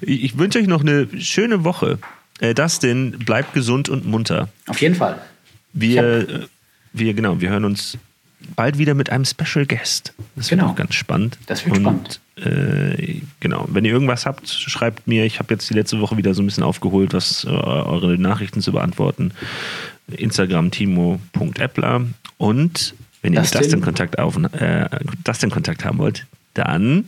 Ich 0.00 0.36
wünsche 0.38 0.58
euch 0.58 0.66
noch 0.66 0.80
eine 0.80 1.06
schöne 1.20 1.62
Woche. 1.62 2.00
Äh, 2.40 2.54
Dustin, 2.54 3.12
bleibt 3.18 3.54
gesund 3.54 3.88
und 3.88 4.06
munter. 4.06 4.48
Auf 4.66 4.80
jeden 4.80 4.94
Fall. 4.94 5.18
Wir, 5.72 6.02
äh, 6.28 6.46
wir, 6.92 7.14
genau, 7.14 7.40
wir 7.40 7.50
hören 7.50 7.64
uns 7.64 7.96
bald 8.54 8.78
wieder 8.78 8.94
mit 8.94 9.10
einem 9.10 9.24
Special 9.24 9.66
Guest. 9.66 10.12
Das 10.36 10.48
Genau. 10.48 10.64
wird 10.64 10.72
auch 10.72 10.76
ganz 10.76 10.94
spannend. 10.94 11.38
Das 11.46 11.64
wird 11.64 11.76
und, 11.78 11.82
spannend. 11.82 12.20
Äh, 12.36 13.20
genau, 13.40 13.66
wenn 13.70 13.84
ihr 13.84 13.92
irgendwas 13.92 14.26
habt, 14.26 14.48
schreibt 14.48 15.06
mir. 15.06 15.24
Ich 15.24 15.38
habe 15.38 15.54
jetzt 15.54 15.68
die 15.70 15.74
letzte 15.74 16.00
Woche 16.00 16.16
wieder 16.16 16.34
so 16.34 16.42
ein 16.42 16.46
bisschen 16.46 16.62
aufgeholt, 16.62 17.14
was 17.14 17.44
äh, 17.44 17.48
eure 17.48 18.18
Nachrichten 18.18 18.60
zu 18.60 18.72
beantworten. 18.72 19.32
Instagram 20.08 20.70
timo.appler. 20.70 22.06
Und 22.36 22.94
wenn 23.22 23.32
ihr 23.32 23.40
mit 23.40 23.44
Dustin. 23.46 23.60
Dustin 23.62 23.80
Kontakt, 23.80 24.18
auf, 24.18 24.36
äh, 24.52 24.88
Dustin 25.24 25.50
Kontakt 25.50 25.84
haben 25.84 25.98
wollt, 25.98 26.26
dann 26.54 27.04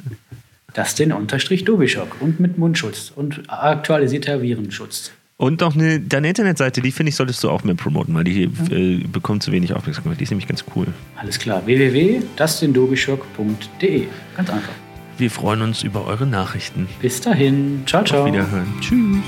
Dustin 0.75 1.13
unterstrich 1.13 1.65
Dobischok 1.65 2.21
und 2.21 2.41
mit 2.41 2.59
Mundschutz 2.59 3.13
und 3.15 3.43
aktualisierter 3.49 4.43
Virenschutz. 4.43 5.13
Und 5.39 5.61
noch 5.61 5.75
eine, 5.77 6.01
deine 6.01 6.31
Internetseite, 6.31 6.81
die 6.83 6.91
finde 6.91 7.11
ich, 7.11 7.17
solltest 7.17 7.45
du 7.45 7.51
auch 7.51 7.63
mehr 7.63 7.77
promoten, 7.77 8.13
weil 8.13 8.25
die 8.25 8.43
äh, 8.43 9.07
bekommt 9.07 9.45
zu 9.45 9.53
wenig 9.53 9.73
Aufmerksamkeit. 9.73 10.19
Die 10.19 10.25
ist 10.25 10.31
nämlich 10.31 10.49
ganz 10.49 10.65
cool. 10.75 10.89
Alles 11.15 11.39
klar. 11.39 11.65
www.dustindobischok.de. 11.65 14.09
Ganz 14.37 14.51
einfach. 14.51 14.73
Wir 15.17 15.31
freuen 15.31 15.63
uns 15.63 15.85
über 15.85 16.07
eure 16.07 16.27
Nachrichten. 16.27 16.89
Bis 17.01 17.21
dahin. 17.21 17.85
Ciao, 17.87 18.03
ciao. 18.03 18.23
Auf 18.23 18.33
Wiederhören. 18.33 18.67
Tschüss. 18.81 19.23